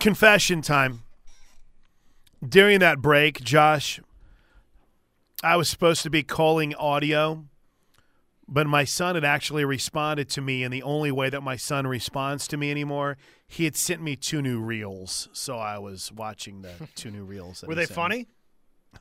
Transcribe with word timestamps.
confession 0.00 0.62
time. 0.62 1.02
During 2.46 2.80
that 2.80 3.00
break, 3.00 3.40
Josh, 3.42 4.00
I 5.42 5.56
was 5.56 5.68
supposed 5.68 6.02
to 6.02 6.10
be 6.10 6.22
calling 6.22 6.74
audio, 6.74 7.44
but 8.46 8.66
my 8.66 8.84
son 8.84 9.14
had 9.14 9.24
actually 9.24 9.64
responded 9.64 10.28
to 10.30 10.40
me 10.42 10.62
in 10.62 10.70
the 10.70 10.82
only 10.82 11.10
way 11.10 11.30
that 11.30 11.40
my 11.42 11.56
son 11.56 11.86
responds 11.86 12.46
to 12.48 12.56
me 12.58 12.70
anymore. 12.70 13.16
He 13.48 13.64
had 13.64 13.76
sent 13.76 14.02
me 14.02 14.16
two 14.16 14.42
new 14.42 14.60
reels, 14.60 15.28
so 15.32 15.56
I 15.58 15.78
was 15.78 16.12
watching 16.12 16.60
the 16.62 16.72
two 16.94 17.10
new 17.10 17.24
reels. 17.24 17.64
Were 17.66 17.74
they 17.74 17.86
sent 17.86 17.94
funny? 17.94 18.26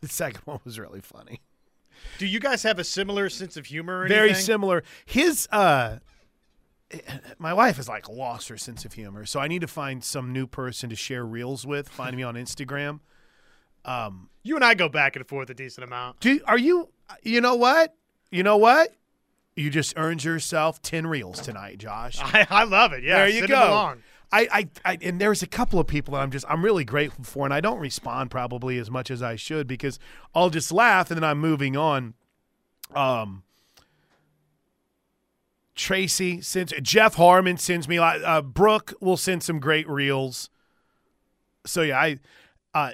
The 0.01 0.07
second 0.07 0.41
one 0.45 0.59
was 0.63 0.79
really 0.79 1.01
funny. 1.01 1.41
Do 2.17 2.25
you 2.25 2.39
guys 2.39 2.63
have 2.63 2.79
a 2.79 2.83
similar 2.83 3.29
sense 3.29 3.57
of 3.57 3.65
humor? 3.65 4.01
Or 4.03 4.07
Very 4.07 4.29
anything? 4.29 4.43
similar. 4.45 4.83
His 5.05 5.47
uh 5.51 5.97
my 7.39 7.53
wife 7.53 7.77
has 7.77 7.87
like 7.89 8.07
lost 8.09 8.49
her 8.49 8.57
sense 8.57 8.85
of 8.85 8.93
humor, 8.93 9.25
so 9.25 9.39
I 9.39 9.47
need 9.47 9.61
to 9.61 9.67
find 9.67 10.03
some 10.03 10.31
new 10.33 10.47
person 10.47 10.89
to 10.89 10.95
share 10.95 11.25
reels 11.25 11.65
with. 11.65 11.89
Find 11.89 12.15
me 12.15 12.23
on 12.23 12.35
Instagram. 12.35 12.99
Um, 13.85 14.29
You 14.43 14.55
and 14.55 14.63
I 14.63 14.73
go 14.75 14.87
back 14.89 15.15
and 15.15 15.27
forth 15.27 15.49
a 15.49 15.53
decent 15.53 15.85
amount. 15.85 16.19
do 16.19 16.39
are 16.47 16.57
you? 16.57 16.89
You 17.21 17.41
know 17.41 17.55
what? 17.55 17.95
You 18.31 18.43
know 18.43 18.57
what? 18.57 18.95
You 19.55 19.69
just 19.69 19.93
earned 19.97 20.23
yourself 20.23 20.81
ten 20.81 21.05
reels 21.05 21.41
tonight, 21.41 21.77
Josh. 21.77 22.17
I, 22.21 22.47
I 22.49 22.63
love 22.63 22.93
it. 22.93 23.03
Yeah, 23.03 23.17
there 23.17 23.29
you 23.29 23.47
go. 23.47 23.95
I, 24.31 24.47
I, 24.51 24.69
I, 24.83 24.97
and 25.03 25.21
there's 25.21 25.43
a 25.43 25.47
couple 25.47 25.79
of 25.79 25.85
people 25.85 26.15
that 26.15 26.21
I'm 26.21 26.31
just, 26.31 26.43
I'm 26.49 26.65
really 26.65 26.83
grateful 26.83 27.23
for, 27.23 27.45
and 27.45 27.53
I 27.53 27.61
don't 27.61 27.77
respond 27.79 28.31
probably 28.31 28.79
as 28.79 28.89
much 28.89 29.11
as 29.11 29.21
I 29.21 29.35
should 29.35 29.67
because 29.67 29.99
I'll 30.33 30.49
just 30.49 30.71
laugh 30.71 31.11
and 31.11 31.17
then 31.21 31.23
I'm 31.23 31.37
moving 31.37 31.77
on. 31.77 32.15
Um, 32.95 33.43
Tracy 35.75 36.39
sends, 36.41 36.73
Jeff 36.81 37.15
Harmon 37.15 37.57
sends 37.57 37.87
me, 37.87 37.99
like, 37.99 38.21
uh, 38.23 38.41
Brooke 38.41 38.93
will 39.01 39.17
send 39.17 39.41
some 39.43 39.59
great 39.59 39.87
reels. 39.89 40.49
So 41.65 41.81
yeah, 41.81 41.99
I, 41.99 42.19
uh, 42.73 42.91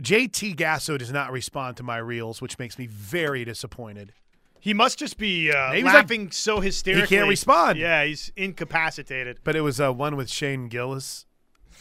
JT 0.00 0.56
Gasso 0.56 0.96
does 0.98 1.12
not 1.12 1.32
respond 1.32 1.76
to 1.78 1.82
my 1.82 1.96
reels, 1.98 2.40
which 2.40 2.58
makes 2.58 2.78
me 2.78 2.86
very 2.86 3.44
disappointed. 3.44 4.12
He 4.60 4.74
must 4.74 4.98
just 4.98 5.16
be 5.18 5.50
uh, 5.50 5.68
Maybe 5.70 5.76
he's 5.78 5.84
like- 5.86 5.94
laughing 5.94 6.30
so 6.30 6.60
hysterically. 6.60 7.06
He 7.08 7.16
can't 7.16 7.28
respond. 7.28 7.78
Yeah, 7.78 8.04
he's 8.04 8.30
incapacitated. 8.36 9.40
But 9.42 9.56
it 9.56 9.62
was 9.62 9.80
uh, 9.80 9.92
one 9.92 10.16
with 10.16 10.28
Shane 10.30 10.68
Gillis, 10.68 11.24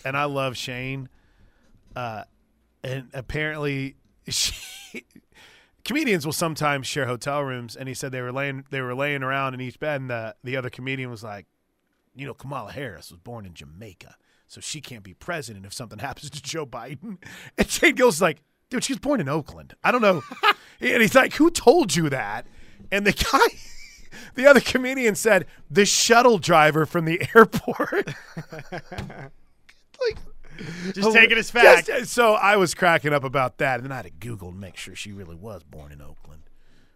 and 0.06 0.16
I 0.16 0.24
love 0.26 0.56
Shane. 0.56 1.10
Uh, 1.96 2.24
and 2.84 3.10
apparently, 3.14 3.98
she, 4.30 5.04
comedians 5.90 6.24
will 6.24 6.34
sometimes 6.34 6.86
share 6.86 7.08
hotel 7.08 7.42
rooms. 7.42 7.76
And 7.76 7.90
he 7.90 7.96
said 7.96 8.12
they 8.12 8.22
were 8.22 8.32
laying 8.32 8.64
they 8.70 8.80
were 8.80 8.94
laying 8.94 9.24
around 9.24 9.56
in 9.56 9.62
each 9.62 9.80
bed, 9.80 10.02
and 10.02 10.10
the 10.10 10.36
the 10.44 10.56
other 10.56 10.70
comedian 10.70 11.10
was 11.10 11.24
like, 11.24 11.48
"You 12.16 12.28
know, 12.28 12.36
Kamala 12.36 12.72
Harris 12.72 13.10
was 13.10 13.20
born 13.20 13.44
in 13.48 13.56
Jamaica, 13.56 14.16
so 14.46 14.62
she 14.62 14.82
can't 14.82 15.04
be 15.04 15.16
president 15.16 15.66
if 15.66 15.74
something 15.74 15.98
happens 16.08 16.30
to 16.30 16.42
Joe 16.44 16.68
Biden." 16.68 17.18
And 17.58 17.68
Shane 17.68 17.96
Gillis 17.96 18.16
is 18.16 18.22
like, 18.22 18.44
"Dude, 18.70 18.84
she 18.84 18.94
was 18.94 19.00
born 19.00 19.20
in 19.20 19.28
Oakland. 19.28 19.74
I 19.84 19.92
don't 19.92 20.04
know." 20.04 20.22
and 20.80 21.02
he's 21.02 21.16
like, 21.16 21.34
"Who 21.34 21.50
told 21.50 21.96
you 21.96 22.10
that?" 22.10 22.46
And 22.92 23.06
the 23.06 23.14
guy. 23.14 23.58
The 24.34 24.48
other 24.48 24.60
comedian 24.60 25.14
said, 25.14 25.46
the 25.70 25.86
shuttle 25.86 26.40
driver 26.40 26.88
from 26.88 27.06
the 27.06 27.22
airport. 27.36 28.08
like, 30.02 30.18
Just 30.94 31.14
taking 31.14 31.38
as 31.38 31.50
fact. 31.52 31.88
Just- 31.88 32.12
so 32.12 32.34
I 32.34 32.56
was 32.58 32.74
cracking 32.74 33.14
up 33.14 33.24
about 33.24 33.58
that. 33.60 33.76
And 33.76 33.86
then 33.86 33.92
I 33.92 33.98
had 33.98 34.06
to 34.06 34.12
Google 34.12 34.50
and 34.50 34.60
make 34.60 34.78
sure 34.78 34.96
she 34.96 35.12
really 35.12 35.36
was 35.36 35.64
born 35.64 35.92
in 35.92 36.02
Oakland. 36.02 36.44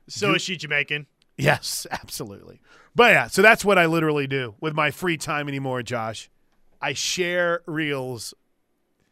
so 0.07 0.33
is 0.35 0.41
she 0.41 0.55
Jamaican? 0.57 1.07
Yes, 1.37 1.87
absolutely. 1.91 2.61
But 2.95 3.13
yeah, 3.13 3.27
so 3.27 3.41
that's 3.41 3.65
what 3.65 3.77
I 3.79 3.85
literally 3.87 4.27
do 4.27 4.55
with 4.61 4.73
my 4.75 4.91
free 4.91 5.17
time 5.17 5.47
anymore, 5.47 5.81
Josh. 5.81 6.29
I 6.81 6.93
share 6.93 7.61
reels 7.65 8.33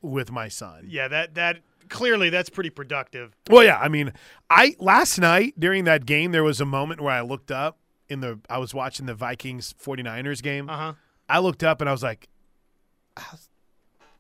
with 0.02 0.32
my 0.32 0.48
son. 0.48 0.86
Yeah, 0.88 1.08
that 1.08 1.36
that 1.36 1.60
clearly 1.90 2.30
that's 2.30 2.50
pretty 2.50 2.70
productive. 2.70 3.36
Well, 3.50 3.64
yeah, 3.64 3.78
I 3.80 3.88
mean, 3.88 4.14
I 4.50 4.76
last 4.80 5.20
night 5.20 5.60
during 5.60 5.86
that 5.86 6.06
game 6.06 6.32
there 6.32 6.44
was 6.44 6.62
a 6.62 6.66
moment 6.66 7.02
where 7.02 7.14
I 7.14 7.22
looked 7.22 7.50
up 7.52 7.80
in 8.10 8.20
the 8.20 8.40
I 8.50 8.58
was 8.58 8.74
watching 8.74 9.06
the 9.06 9.16
Vikings 9.16 9.74
49ers 9.84 10.44
game. 10.44 10.70
Uh 10.70 10.78
huh. 10.78 10.94
I 11.30 11.40
looked 11.40 11.64
up 11.64 11.82
and 11.82 11.90
I 11.90 11.94
was 11.94 12.04
like, 12.04 12.28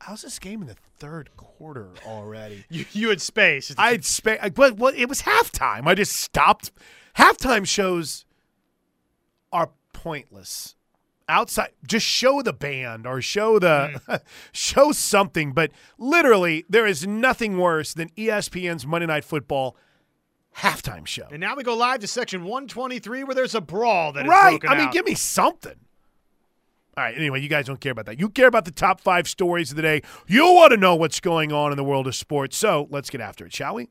how's, 0.01 0.21
this 0.21 0.39
game 0.39 0.61
in 0.61 0.67
the 0.67 0.75
third 0.97 1.29
quarter 1.37 1.89
already? 2.05 2.65
You 2.69 2.85
you 2.91 3.09
had 3.09 3.21
space. 3.21 3.73
I 3.77 3.91
had 3.91 4.05
spa- 4.05 4.49
but 4.49 4.77
well, 4.77 4.93
it 4.95 5.07
was 5.07 5.23
halftime. 5.23 5.87
I 5.87 5.95
just 5.95 6.13
stopped. 6.13 6.71
Halftime 7.17 7.67
shows 7.67 8.25
are 9.51 9.71
pointless. 9.93 10.75
Outside, 11.29 11.69
just 11.87 12.05
show 12.05 12.41
the 12.41 12.51
band 12.51 13.07
or 13.07 13.21
show 13.21 13.57
the 13.59 14.01
hmm. 14.05 14.15
show 14.51 14.91
something. 14.91 15.53
But 15.53 15.71
literally, 15.97 16.65
there 16.69 16.85
is 16.85 17.07
nothing 17.07 17.57
worse 17.57 17.93
than 17.93 18.09
ESPN's 18.09 18.85
Monday 18.85 19.07
Night 19.07 19.23
Football 19.23 19.77
halftime 20.57 21.07
show. 21.07 21.27
and 21.31 21.39
now 21.39 21.55
we 21.55 21.63
go 21.63 21.75
live 21.75 22.01
to 22.01 22.07
section 22.07 22.43
123 22.43 23.23
where 23.23 23.33
there's 23.33 23.55
a 23.55 23.61
brawl 23.61 24.11
that 24.11 24.27
right? 24.27 24.59
I 24.67 24.75
mean, 24.75 24.87
out. 24.87 24.93
give 24.93 25.05
me 25.05 25.15
something. 25.15 25.79
All 26.97 27.03
right. 27.05 27.15
Anyway, 27.15 27.39
you 27.39 27.47
guys 27.47 27.65
don't 27.65 27.79
care 27.79 27.93
about 27.93 28.05
that. 28.07 28.19
You 28.19 28.29
care 28.29 28.47
about 28.47 28.65
the 28.65 28.71
top 28.71 28.99
five 28.99 29.27
stories 29.27 29.71
of 29.71 29.77
the 29.77 29.81
day. 29.81 30.01
You 30.27 30.43
want 30.43 30.71
to 30.71 30.77
know 30.77 30.95
what's 30.95 31.19
going 31.19 31.53
on 31.53 31.71
in 31.71 31.77
the 31.77 31.83
world 31.83 32.05
of 32.07 32.15
sports. 32.15 32.57
So 32.57 32.87
let's 32.89 33.09
get 33.09 33.21
after 33.21 33.45
it, 33.45 33.53
shall 33.53 33.75
we? 33.75 33.87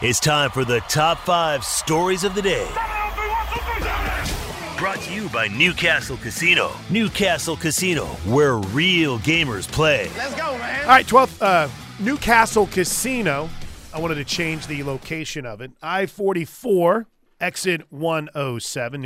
It's 0.00 0.20
time 0.20 0.50
for 0.50 0.64
the 0.64 0.80
top 0.80 1.18
five 1.18 1.64
stories 1.64 2.24
of 2.24 2.34
the 2.34 2.42
day. 2.42 2.66
Brought 4.78 5.00
to 5.00 5.12
you 5.12 5.28
by 5.30 5.48
Newcastle 5.48 6.16
Casino. 6.18 6.72
Newcastle 6.90 7.56
Casino, 7.56 8.04
where 8.26 8.56
real 8.56 9.18
gamers 9.20 9.70
play. 9.70 10.10
Let's 10.16 10.34
go, 10.34 10.56
man. 10.58 10.82
All 10.82 10.88
right, 10.88 11.06
12th, 11.06 11.40
uh, 11.40 11.68
Newcastle 11.98 12.66
Casino. 12.66 13.48
I 13.94 14.00
wanted 14.00 14.16
to 14.16 14.24
change 14.24 14.66
the 14.66 14.82
location 14.82 15.46
of 15.46 15.62
it. 15.62 15.72
I 15.82 16.04
44, 16.04 17.06
exit 17.40 17.90
107, 17.90 19.02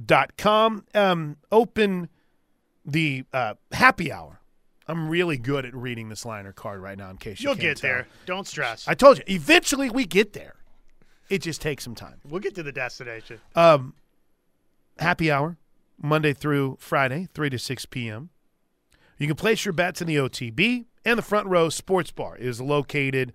newcastlecasino.com. 0.00 0.84
Um, 0.94 1.36
open 1.50 2.08
the 2.84 3.24
uh, 3.32 3.54
happy 3.72 4.12
hour. 4.12 4.40
I'm 4.88 5.08
really 5.08 5.38
good 5.38 5.64
at 5.64 5.74
reading 5.74 6.08
this 6.08 6.24
liner 6.26 6.52
card 6.52 6.80
right 6.82 6.98
now, 6.98 7.08
in 7.10 7.16
case 7.16 7.40
you 7.40 7.48
You'll 7.50 7.56
get 7.56 7.76
tell. 7.78 7.88
there. 7.90 8.06
Don't 8.26 8.46
stress. 8.46 8.86
I 8.88 8.94
told 8.94 9.18
you, 9.18 9.24
eventually 9.28 9.90
we 9.90 10.04
get 10.04 10.32
there. 10.32 10.56
It 11.28 11.40
just 11.40 11.62
takes 11.62 11.84
some 11.84 11.94
time. 11.94 12.20
we'll 12.28 12.40
get 12.40 12.54
to 12.56 12.62
the 12.62 12.72
destination. 12.72 13.40
Um, 13.54 13.94
happy 14.98 15.30
hour, 15.30 15.56
Monday 16.02 16.32
through 16.34 16.76
Friday, 16.80 17.28
3 17.32 17.48
to 17.50 17.58
6 17.58 17.86
p.m. 17.86 18.30
You 19.18 19.28
can 19.28 19.36
place 19.36 19.64
your 19.64 19.72
bets 19.72 20.00
in 20.02 20.08
the 20.08 20.16
OTB, 20.16 20.86
and 21.04 21.16
the 21.18 21.22
Front 21.22 21.46
Row 21.46 21.68
Sports 21.68 22.10
Bar 22.10 22.36
is 22.36 22.60
located 22.60 23.32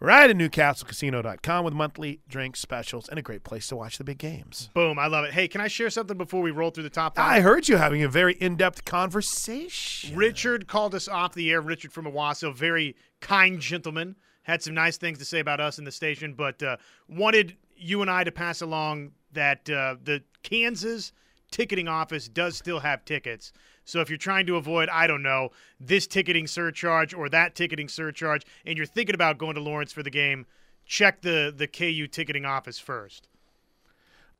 right 0.00 0.30
at 0.30 0.36
newcastlecasino.com 0.36 1.64
with 1.64 1.74
monthly 1.74 2.20
drink 2.28 2.56
specials 2.56 3.08
and 3.08 3.18
a 3.18 3.22
great 3.22 3.44
place 3.44 3.66
to 3.68 3.76
watch 3.76 3.98
the 3.98 4.04
big 4.04 4.18
games. 4.18 4.70
Boom, 4.74 4.98
I 4.98 5.06
love 5.06 5.24
it. 5.24 5.32
Hey, 5.32 5.48
can 5.48 5.60
I 5.60 5.68
share 5.68 5.90
something 5.90 6.16
before 6.16 6.42
we 6.42 6.50
roll 6.50 6.70
through 6.70 6.84
the 6.84 6.90
top 6.90 7.16
five? 7.16 7.30
I 7.30 7.40
heard 7.40 7.68
you 7.68 7.76
having 7.76 8.02
a 8.02 8.08
very 8.08 8.34
in-depth 8.34 8.84
conversation. 8.84 10.16
Richard 10.16 10.66
called 10.68 10.94
us 10.94 11.08
off 11.08 11.34
the 11.34 11.50
air. 11.50 11.60
Richard 11.60 11.92
from 11.92 12.06
Owasso, 12.06 12.54
very 12.54 12.96
kind 13.20 13.60
gentleman. 13.60 14.16
Had 14.42 14.62
some 14.62 14.74
nice 14.74 14.96
things 14.96 15.18
to 15.18 15.24
say 15.24 15.40
about 15.40 15.60
us 15.60 15.78
in 15.78 15.84
the 15.84 15.92
station, 15.92 16.34
but 16.34 16.62
uh, 16.62 16.76
wanted 17.08 17.56
you 17.76 18.02
and 18.02 18.10
I 18.10 18.24
to 18.24 18.32
pass 18.32 18.60
along 18.60 19.12
that 19.32 19.68
uh, 19.68 19.96
the 20.02 20.22
Kansas 20.42 21.12
ticketing 21.50 21.88
office 21.88 22.28
does 22.28 22.56
still 22.56 22.80
have 22.80 23.04
tickets. 23.04 23.52
So 23.86 24.00
if 24.00 24.10
you're 24.10 24.18
trying 24.18 24.46
to 24.46 24.56
avoid, 24.56 24.88
I 24.88 25.06
don't 25.06 25.22
know, 25.22 25.50
this 25.80 26.08
ticketing 26.08 26.48
surcharge 26.48 27.14
or 27.14 27.28
that 27.28 27.54
ticketing 27.54 27.88
surcharge, 27.88 28.42
and 28.66 28.76
you're 28.76 28.84
thinking 28.84 29.14
about 29.14 29.38
going 29.38 29.54
to 29.54 29.60
Lawrence 29.60 29.92
for 29.92 30.02
the 30.02 30.10
game, 30.10 30.44
check 30.84 31.22
the 31.22 31.54
the 31.56 31.68
KU 31.68 32.08
ticketing 32.08 32.44
office 32.44 32.78
first. 32.78 33.28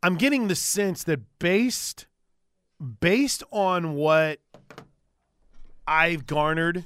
I'm 0.02 0.16
getting 0.16 0.48
the 0.48 0.56
sense 0.56 1.04
that 1.04 1.20
based 1.38 2.06
based 3.00 3.44
on 3.52 3.94
what 3.94 4.40
I've 5.86 6.26
garnered 6.26 6.84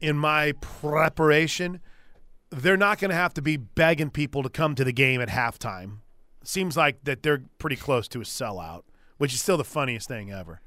in 0.00 0.18
my 0.18 0.52
preparation, 0.60 1.80
they're 2.50 2.76
not 2.76 2.98
going 2.98 3.10
to 3.10 3.16
have 3.16 3.32
to 3.34 3.42
be 3.42 3.56
begging 3.56 4.10
people 4.10 4.42
to 4.42 4.50
come 4.50 4.74
to 4.74 4.84
the 4.84 4.92
game 4.92 5.20
at 5.22 5.28
halftime. 5.28 5.98
Seems 6.44 6.76
like 6.76 7.04
that 7.04 7.22
they're 7.22 7.42
pretty 7.58 7.76
close 7.76 8.06
to 8.08 8.20
a 8.20 8.24
sellout, 8.24 8.82
which 9.16 9.32
is 9.32 9.40
still 9.40 9.56
the 9.56 9.64
funniest 9.64 10.08
thing 10.08 10.30
ever. 10.30 10.60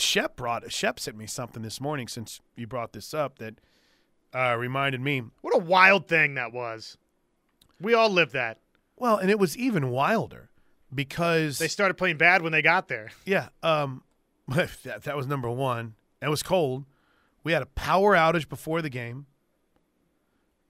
Shep 0.00 0.36
brought 0.36 0.70
Shep 0.72 1.00
sent 1.00 1.16
me 1.16 1.26
something 1.26 1.62
this 1.62 1.80
morning 1.80 2.08
since 2.08 2.40
you 2.56 2.66
brought 2.66 2.92
this 2.92 3.14
up 3.14 3.38
that 3.38 3.54
uh, 4.34 4.56
reminded 4.56 5.00
me. 5.00 5.22
What 5.40 5.54
a 5.54 5.58
wild 5.58 6.08
thing 6.08 6.34
that 6.34 6.52
was. 6.52 6.96
We 7.80 7.94
all 7.94 8.10
lived 8.10 8.32
that. 8.32 8.58
Well, 8.96 9.16
and 9.16 9.30
it 9.30 9.38
was 9.38 9.56
even 9.56 9.90
wilder 9.90 10.50
because 10.94 11.58
They 11.58 11.68
started 11.68 11.94
playing 11.94 12.16
bad 12.16 12.42
when 12.42 12.52
they 12.52 12.62
got 12.62 12.88
there. 12.88 13.10
Yeah, 13.24 13.48
um, 13.62 14.02
that, 14.48 15.02
that 15.04 15.16
was 15.16 15.26
number 15.26 15.50
one. 15.50 15.94
It 16.20 16.28
was 16.28 16.42
cold. 16.42 16.84
We 17.44 17.52
had 17.52 17.62
a 17.62 17.66
power 17.66 18.14
outage 18.16 18.48
before 18.48 18.82
the 18.82 18.90
game. 18.90 19.26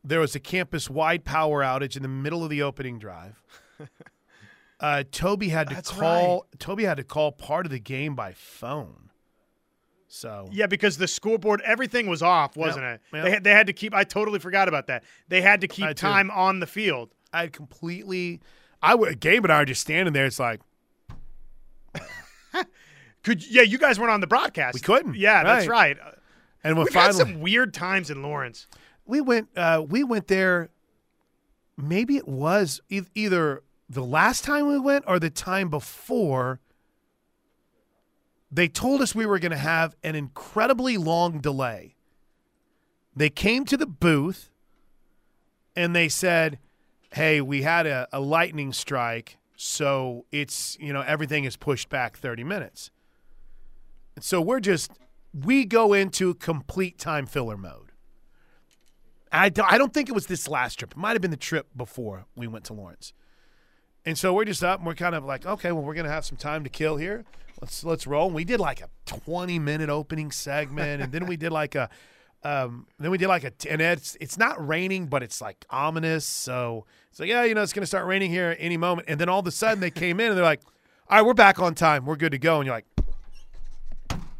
There 0.04 0.20
was 0.20 0.34
a 0.34 0.40
campus-wide 0.40 1.24
power 1.24 1.62
outage 1.62 1.96
in 1.96 2.02
the 2.02 2.08
middle 2.08 2.44
of 2.44 2.50
the 2.50 2.62
opening 2.62 2.98
drive. 2.98 3.42
Uh, 4.80 5.02
Toby 5.10 5.48
had 5.48 5.68
to 5.68 5.74
That's 5.74 5.90
call. 5.90 6.46
Toby 6.58 6.84
had 6.84 6.98
to 6.98 7.04
call 7.04 7.32
part 7.32 7.66
of 7.66 7.72
the 7.72 7.80
game 7.80 8.14
by 8.14 8.32
phone. 8.32 9.07
So 10.08 10.48
Yeah, 10.50 10.66
because 10.66 10.96
the 10.96 11.06
scoreboard, 11.06 11.60
everything 11.64 12.06
was 12.06 12.22
off, 12.22 12.56
wasn't 12.56 12.84
Yep, 12.84 12.94
it? 12.94 13.00
yep. 13.16 13.24
They, 13.24 13.30
had, 13.30 13.44
they 13.44 13.50
had 13.52 13.66
to 13.66 13.72
keep. 13.72 13.94
I 13.94 14.04
totally 14.04 14.38
forgot 14.38 14.66
about 14.68 14.86
that. 14.86 15.04
They 15.28 15.42
had 15.42 15.60
to 15.60 15.68
keep 15.68 15.94
time 15.96 16.30
on 16.30 16.60
the 16.60 16.66
field. 16.66 17.10
I 17.32 17.42
had 17.42 17.52
completely. 17.52 18.40
I 18.82 18.94
would. 18.94 19.20
Gabe 19.20 19.44
and 19.44 19.52
I 19.52 19.56
are 19.62 19.64
just 19.66 19.80
standing 19.82 20.14
there. 20.14 20.24
It's 20.26 20.38
like 20.40 20.60
Could 23.24 23.44
yeah, 23.50 23.62
you 23.62 23.78
guys 23.78 23.98
weren't 23.98 24.12
on 24.12 24.20
the 24.20 24.26
broadcast. 24.26 24.74
We 24.74 24.80
couldn't, 24.80 25.16
Yeah, 25.16 25.42
that's 25.44 25.66
right. 25.66 25.98
right. 25.98 26.14
and 26.64 26.78
We've 26.78 26.92
had 26.92 27.14
some 27.14 27.40
weird 27.40 27.74
times 27.74 28.10
in 28.10 28.22
Lawrence. 28.22 28.66
we 29.04 29.20
went. 29.20 29.48
Uh, 29.56 29.84
we 29.86 30.04
went 30.04 30.28
there. 30.28 30.70
Maybe 31.76 32.16
it 32.16 32.26
was 32.26 32.80
e- 32.88 33.02
either 33.14 33.62
the 33.88 34.04
last 34.04 34.44
time 34.44 34.66
we 34.68 34.78
went 34.78 35.04
or 35.06 35.18
the 35.18 35.30
time 35.30 35.68
before. 35.68 36.60
They 38.50 38.68
told 38.68 39.02
us 39.02 39.14
we 39.14 39.26
were 39.26 39.38
going 39.38 39.52
to 39.52 39.58
have 39.58 39.94
an 40.02 40.14
incredibly 40.14 40.96
long 40.96 41.40
delay. 41.40 41.96
They 43.14 43.30
came 43.30 43.64
to 43.66 43.76
the 43.76 43.86
booth 43.86 44.50
and 45.76 45.94
they 45.94 46.08
said, 46.08 46.58
Hey, 47.12 47.40
we 47.40 47.62
had 47.62 47.86
a, 47.86 48.06
a 48.12 48.20
lightning 48.20 48.72
strike, 48.72 49.38
so 49.56 50.26
it's, 50.30 50.76
you 50.78 50.92
know, 50.92 51.00
everything 51.00 51.44
is 51.44 51.56
pushed 51.56 51.88
back 51.88 52.18
30 52.18 52.44
minutes. 52.44 52.90
And 54.14 54.24
so 54.24 54.40
we're 54.42 54.60
just, 54.60 54.92
we 55.32 55.64
go 55.64 55.94
into 55.94 56.34
complete 56.34 56.98
time 56.98 57.24
filler 57.24 57.56
mode. 57.56 57.92
I 59.32 59.46
I 59.46 59.78
don't 59.78 59.92
think 59.92 60.08
it 60.08 60.14
was 60.14 60.26
this 60.26 60.48
last 60.48 60.78
trip. 60.78 60.92
It 60.92 60.96
might 60.96 61.12
have 61.12 61.22
been 61.22 61.30
the 61.30 61.36
trip 61.36 61.68
before 61.76 62.26
we 62.36 62.46
went 62.46 62.64
to 62.66 62.72
Lawrence. 62.72 63.12
And 64.04 64.16
so 64.16 64.32
we're 64.32 64.44
just 64.44 64.64
up 64.64 64.80
and 64.80 64.86
we're 64.86 64.94
kind 64.94 65.14
of 65.14 65.24
like, 65.24 65.46
okay, 65.46 65.72
well, 65.72 65.82
we're 65.82 65.94
gonna 65.94 66.08
have 66.08 66.24
some 66.24 66.38
time 66.38 66.64
to 66.64 66.70
kill 66.70 66.96
here. 66.96 67.24
Let's 67.60 67.84
let's 67.84 68.06
roll. 68.06 68.26
And 68.26 68.34
we 68.34 68.44
did 68.44 68.60
like 68.60 68.80
a 68.80 68.88
20 69.06 69.58
minute 69.58 69.90
opening 69.90 70.30
segment, 70.30 71.02
and 71.02 71.12
then 71.12 71.26
we 71.26 71.36
did 71.36 71.52
like 71.52 71.74
a 71.74 71.90
um, 72.44 72.86
then 73.00 73.10
we 73.10 73.18
did 73.18 73.28
like 73.28 73.44
a 73.44 73.52
and 73.68 73.80
it's 73.80 74.16
it's 74.20 74.38
not 74.38 74.64
raining, 74.66 75.06
but 75.06 75.22
it's 75.22 75.40
like 75.40 75.64
ominous. 75.70 76.24
So 76.24 76.86
it's 77.10 77.18
like, 77.18 77.28
yeah, 77.28 77.44
you 77.44 77.54
know, 77.54 77.62
it's 77.62 77.72
gonna 77.72 77.86
start 77.86 78.06
raining 78.06 78.30
here 78.30 78.56
any 78.58 78.76
moment. 78.76 79.08
And 79.08 79.20
then 79.20 79.28
all 79.28 79.40
of 79.40 79.46
a 79.46 79.50
sudden 79.50 79.80
they 79.80 79.90
came 79.90 80.20
in 80.20 80.28
and 80.28 80.36
they're 80.36 80.44
like, 80.44 80.62
all 81.10 81.18
right, 81.18 81.26
we're 81.26 81.34
back 81.34 81.58
on 81.58 81.74
time. 81.74 82.04
We're 82.06 82.16
good 82.16 82.32
to 82.32 82.38
go. 82.38 82.58
And 82.58 82.66
you're 82.66 82.76
like, 82.76 82.86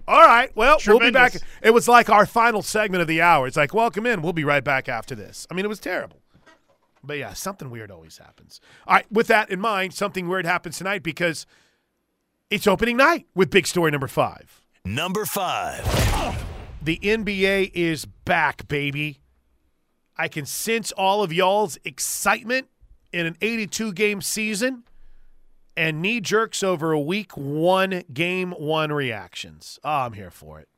all 0.06 0.24
right, 0.24 0.50
well, 0.56 0.78
we'll 0.86 1.00
be 1.00 1.10
back. 1.10 1.34
It 1.60 1.72
was 1.72 1.86
like 1.86 2.08
our 2.08 2.24
final 2.24 2.62
segment 2.62 3.02
of 3.02 3.08
the 3.08 3.20
hour. 3.20 3.46
It's 3.46 3.58
like, 3.58 3.74
welcome 3.74 4.06
in. 4.06 4.22
We'll 4.22 4.32
be 4.32 4.44
right 4.44 4.64
back 4.64 4.88
after 4.88 5.14
this. 5.14 5.46
I 5.50 5.54
mean, 5.54 5.66
it 5.66 5.68
was 5.68 5.80
terrible. 5.80 6.22
But 7.02 7.18
yeah, 7.18 7.32
something 7.32 7.70
weird 7.70 7.90
always 7.90 8.18
happens. 8.18 8.60
All 8.86 8.96
right, 8.96 9.10
with 9.10 9.26
that 9.28 9.50
in 9.50 9.60
mind, 9.60 9.94
something 9.94 10.28
weird 10.28 10.46
happens 10.46 10.78
tonight 10.78 11.02
because 11.02 11.46
it's 12.50 12.66
opening 12.66 12.96
night 12.96 13.26
with 13.34 13.50
big 13.50 13.66
story 13.66 13.90
number 13.90 14.08
five. 14.08 14.62
Number 14.84 15.24
five. 15.24 15.84
The 16.82 16.98
NBA 17.02 17.72
is 17.74 18.04
back, 18.04 18.68
baby. 18.68 19.20
I 20.16 20.28
can 20.28 20.46
sense 20.46 20.90
all 20.92 21.22
of 21.22 21.32
y'all's 21.32 21.78
excitement 21.84 22.68
in 23.12 23.26
an 23.26 23.36
82 23.40 23.92
game 23.92 24.20
season 24.20 24.84
and 25.76 26.02
knee 26.02 26.20
jerks 26.20 26.62
over 26.62 26.90
a 26.90 27.00
week 27.00 27.36
one, 27.36 28.02
game 28.12 28.52
one 28.52 28.92
reactions. 28.92 29.78
Oh, 29.84 29.90
I'm 29.90 30.14
here 30.14 30.30
for 30.30 30.58
it. 30.58 30.68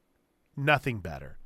Nothing 0.57 0.99
better. 0.99 1.39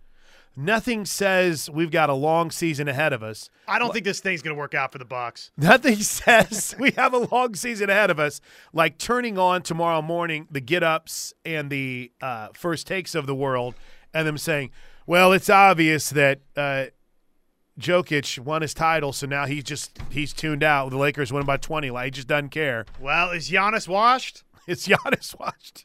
Nothing 0.56 1.04
says 1.04 1.68
we've 1.68 1.90
got 1.90 2.10
a 2.10 2.14
long 2.14 2.50
season 2.50 2.86
ahead 2.86 3.12
of 3.12 3.22
us 3.22 3.50
I 3.66 3.78
don't 3.78 3.92
think 3.92 4.04
this 4.04 4.20
thing's 4.20 4.42
going 4.42 4.54
to 4.54 4.58
work 4.58 4.74
out 4.74 4.92
for 4.92 4.98
the 4.98 5.04
Bucks. 5.04 5.50
Nothing 5.56 5.96
says 6.00 6.74
we 6.78 6.92
have 6.92 7.12
a 7.12 7.18
long 7.18 7.54
season 7.54 7.90
ahead 7.90 8.10
of 8.10 8.18
us 8.20 8.40
like 8.72 8.98
turning 8.98 9.38
on 9.38 9.62
tomorrow 9.62 10.02
morning 10.02 10.46
the 10.50 10.60
get 10.60 10.82
ups 10.82 11.34
and 11.44 11.70
the 11.70 12.12
uh, 12.20 12.48
first 12.54 12.86
takes 12.86 13.14
of 13.14 13.26
the 13.26 13.34
world 13.34 13.74
and 14.12 14.26
them 14.26 14.38
saying, 14.38 14.70
well, 15.06 15.32
it's 15.32 15.50
obvious 15.50 16.10
that 16.10 16.40
uh, 16.56 16.86
Jokic 17.78 18.38
won 18.38 18.62
his 18.62 18.72
title, 18.72 19.12
so 19.12 19.26
now 19.26 19.46
he's 19.46 19.64
just 19.64 19.98
he's 20.10 20.32
tuned 20.32 20.62
out. 20.62 20.90
The 20.90 20.96
Lakers 20.96 21.32
win 21.32 21.44
by 21.44 21.56
20. 21.56 21.90
Like, 21.90 22.06
he 22.06 22.10
just 22.12 22.28
doesn't 22.28 22.50
care. 22.50 22.86
Well, 23.00 23.30
is 23.30 23.50
Giannis 23.50 23.88
washed? 23.88 24.44
It's 24.66 24.88
Giannis 24.88 25.38
watched. 25.38 25.84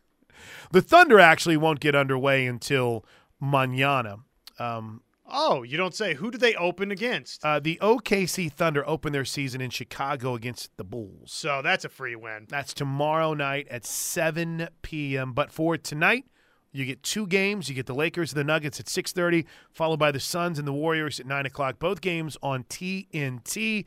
The 0.72 0.82
Thunder 0.82 1.20
actually 1.20 1.58
won't 1.58 1.82
get 1.82 1.96
underway 1.96 2.46
until 2.46 3.04
manana. 3.42 4.20
Um, 4.60 5.02
Oh, 5.32 5.62
you 5.62 5.78
don't 5.78 5.94
say. 5.94 6.16
Who 6.16 6.32
do 6.32 6.40
they 6.40 6.56
open 6.56 6.90
against? 6.90 7.46
uh, 7.46 7.60
the 7.60 7.78
OKC 7.84 8.52
Thunder 8.52 8.84
open 8.90 9.14
their 9.14 9.26
season 9.26 9.62
in 9.62 9.70
Chicago 9.70 10.34
against 10.34 10.76
the 10.78 10.84
Bulls. 10.84 11.32
so 11.32 11.62
that's 11.62 11.86
a 11.86 11.90
free 11.90 12.16
win. 12.16 12.48
That's 12.50 12.74
tomorrow 12.74 13.36
night 13.36 13.68
at 13.70 13.86
7 13.86 14.70
p.m. 14.82 15.34
But 15.34 15.52
for 15.52 15.78
tonight, 15.78 16.26
you 16.72 16.84
get 16.84 17.04
two 17.04 17.28
games. 17.28 17.70
You 17.70 17.76
get 17.76 17.86
the 17.86 17.94
Lakers 17.94 18.34
and 18.34 18.40
the 18.40 18.44
Nuggets 18.44 18.80
at 18.80 18.88
6:30, 18.88 19.46
followed 19.72 20.00
by 20.00 20.12
the 20.12 20.20
Suns 20.20 20.58
and 20.58 20.68
the 20.68 20.74
Warriors 20.74 21.20
at 21.20 21.28
9 21.28 21.46
o'clock. 21.46 21.78
Both 21.78 22.02
games 22.02 22.36
on 22.42 22.64
TNT. 22.64 23.86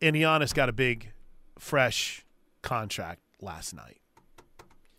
And 0.00 0.16
Giannis 0.16 0.52
got 0.52 0.68
a 0.68 0.72
big, 0.72 1.12
fresh 1.60 2.24
contract 2.62 3.20
last 3.40 3.72
night. 3.72 4.00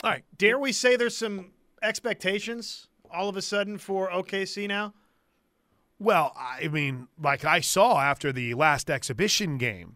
All 0.02 0.12
right. 0.12 0.24
Dare 0.38 0.58
we 0.58 0.72
say 0.72 0.96
there's 0.96 1.18
some 1.18 1.52
expectations 1.82 2.88
all 3.12 3.28
of 3.30 3.36
a 3.38 3.42
sudden 3.42 3.78
for 3.78 4.10
OKC 4.10 4.68
now? 4.68 4.94
Well, 6.04 6.36
I 6.38 6.68
mean, 6.68 7.08
like 7.18 7.46
I 7.46 7.62
saw 7.62 8.02
after 8.02 8.34
the 8.34 8.56
last 8.56 8.90
exhibition 8.90 9.58
game 9.58 9.96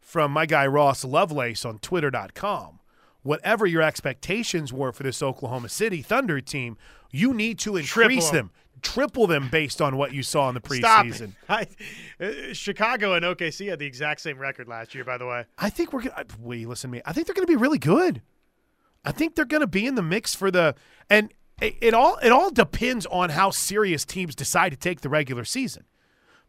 from 0.00 0.30
my 0.30 0.46
guy 0.46 0.64
Ross 0.64 1.04
Lovelace 1.04 1.64
on 1.64 1.80
Twitter.com, 1.80 2.78
whatever 3.24 3.66
your 3.66 3.82
expectations 3.82 4.72
were 4.72 4.92
for 4.92 5.02
this 5.02 5.20
Oklahoma 5.20 5.68
City 5.68 6.02
Thunder 6.02 6.40
team, 6.40 6.78
you 7.10 7.34
need 7.34 7.58
to 7.58 7.76
increase 7.76 8.30
them. 8.30 8.36
them, 8.36 8.50
triple 8.80 9.26
them 9.26 9.48
based 9.48 9.82
on 9.82 9.96
what 9.96 10.14
you 10.14 10.22
saw 10.22 10.48
in 10.48 10.54
the 10.54 10.60
preseason. 10.60 11.34
I, 11.48 11.66
uh, 12.20 12.52
Chicago 12.52 13.14
and 13.14 13.24
OKC 13.24 13.70
had 13.70 13.80
the 13.80 13.86
exact 13.86 14.20
same 14.20 14.38
record 14.38 14.68
last 14.68 14.94
year, 14.94 15.04
by 15.04 15.18
the 15.18 15.26
way. 15.26 15.46
I 15.58 15.68
think 15.68 15.92
we're 15.92 16.02
gonna. 16.02 16.26
Wait, 16.38 16.68
listen 16.68 16.90
to 16.90 16.96
me. 16.96 17.02
I 17.04 17.12
think 17.12 17.26
they're 17.26 17.34
gonna 17.34 17.48
be 17.48 17.56
really 17.56 17.78
good. 17.78 18.22
I 19.04 19.10
think 19.10 19.34
they're 19.34 19.44
gonna 19.44 19.66
be 19.66 19.84
in 19.84 19.96
the 19.96 20.02
mix 20.02 20.32
for 20.32 20.52
the 20.52 20.76
and 21.08 21.34
it, 21.60 21.76
it 21.80 21.94
all 21.94 22.16
it 22.22 22.30
all 22.32 22.50
depends 22.50 23.06
on 23.06 23.30
how 23.30 23.50
serious 23.50 24.04
teams 24.04 24.34
decide 24.34 24.70
to 24.70 24.76
take 24.76 25.00
the 25.00 25.08
regular 25.08 25.44
season. 25.44 25.84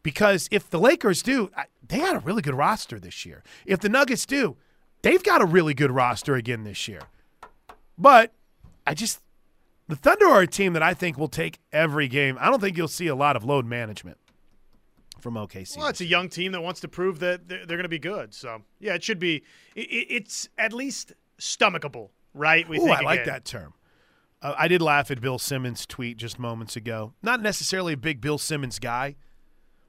Because 0.02 0.48
if 0.50 0.68
the 0.68 0.80
Lakers 0.80 1.22
do, 1.22 1.50
they 1.86 1.98
got 1.98 2.16
a 2.16 2.18
really 2.20 2.42
good 2.42 2.54
roster 2.54 2.98
this 2.98 3.24
year. 3.24 3.42
If 3.66 3.80
the 3.80 3.88
Nuggets 3.88 4.26
do, 4.26 4.56
they've 5.02 5.22
got 5.22 5.40
a 5.40 5.44
really 5.46 5.74
good 5.74 5.92
roster 5.92 6.34
again 6.34 6.64
this 6.64 6.88
year. 6.88 7.02
But 7.96 8.32
I 8.86 8.94
just 8.94 9.20
the 9.88 9.96
Thunder 9.96 10.26
are 10.26 10.40
a 10.42 10.46
team 10.46 10.72
that 10.72 10.82
I 10.82 10.94
think 10.94 11.18
will 11.18 11.28
take 11.28 11.58
every 11.72 12.08
game. 12.08 12.36
I 12.40 12.50
don't 12.50 12.60
think 12.60 12.76
you'll 12.76 12.88
see 12.88 13.06
a 13.06 13.14
lot 13.14 13.36
of 13.36 13.44
load 13.44 13.66
management 13.66 14.18
from 15.20 15.34
OKC. 15.34 15.76
Well, 15.76 15.86
it's 15.88 16.00
a 16.00 16.04
young 16.06 16.28
team 16.28 16.52
that 16.52 16.60
wants 16.62 16.80
to 16.80 16.88
prove 16.88 17.20
that 17.20 17.48
they're, 17.48 17.58
they're 17.66 17.76
going 17.76 17.82
to 17.84 17.88
be 17.88 17.98
good. 17.98 18.34
So, 18.34 18.62
yeah, 18.80 18.94
it 18.94 19.04
should 19.04 19.18
be. 19.18 19.44
It, 19.74 19.82
it- 19.82 20.06
it's 20.10 20.48
at 20.58 20.72
least 20.72 21.12
stomachable, 21.38 22.10
right? 22.34 22.68
We 22.68 22.78
Ooh, 22.78 22.84
think 22.84 22.98
I 22.98 23.02
like 23.02 23.24
that 23.26 23.44
term. 23.44 23.74
Uh, 24.42 24.54
I 24.58 24.68
did 24.68 24.82
laugh 24.82 25.10
at 25.10 25.20
Bill 25.20 25.38
Simmons' 25.38 25.86
tweet 25.86 26.16
just 26.16 26.38
moments 26.38 26.76
ago. 26.76 27.14
Not 27.22 27.40
necessarily 27.40 27.92
a 27.94 27.96
big 27.96 28.20
Bill 28.20 28.38
Simmons 28.38 28.78
guy, 28.78 29.16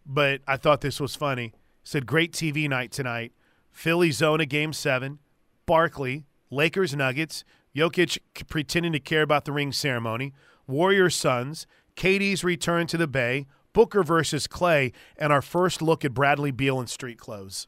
but 0.05 0.41
I 0.47 0.57
thought 0.57 0.81
this 0.81 0.99
was 0.99 1.15
funny. 1.15 1.53
Said, 1.83 2.05
Great 2.05 2.31
TV 2.31 2.69
night 2.69 2.91
tonight. 2.91 3.33
Philly 3.71 4.11
Zona 4.11 4.45
game 4.45 4.71
seven, 4.71 5.19
Barkley, 5.65 6.25
Lakers 6.51 6.95
Nuggets, 6.95 7.43
Jokic 7.75 8.19
pretending 8.47 8.91
to 8.93 8.99
care 8.99 9.23
about 9.23 9.45
the 9.45 9.51
ring 9.51 9.71
ceremony, 9.71 10.31
Warriors 10.67 11.15
Suns, 11.15 11.65
KD's 11.95 12.43
return 12.43 12.85
to 12.87 12.97
the 12.97 13.07
Bay, 13.07 13.47
Booker 13.73 14.03
versus 14.03 14.45
Clay, 14.45 14.93
and 15.17 15.33
our 15.33 15.41
first 15.41 15.81
look 15.81 16.05
at 16.05 16.13
Bradley 16.13 16.51
Beal 16.51 16.79
in 16.79 16.85
street 16.85 17.17
clothes. 17.17 17.67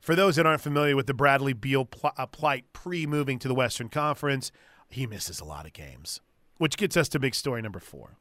For 0.00 0.14
those 0.14 0.36
that 0.36 0.46
aren't 0.46 0.60
familiar 0.60 0.96
with 0.96 1.06
the 1.06 1.14
Bradley 1.14 1.54
Beal 1.54 1.86
pl- 1.86 2.12
uh, 2.16 2.26
plight 2.26 2.66
pre 2.72 3.06
moving 3.06 3.38
to 3.38 3.48
the 3.48 3.54
Western 3.54 3.88
Conference, 3.88 4.52
he 4.94 5.06
misses 5.06 5.40
a 5.40 5.44
lot 5.44 5.66
of 5.66 5.72
games, 5.72 6.20
which 6.58 6.76
gets 6.76 6.96
us 6.96 7.08
to 7.10 7.18
big 7.18 7.34
story 7.34 7.62
number 7.62 7.80
four. 7.80 8.16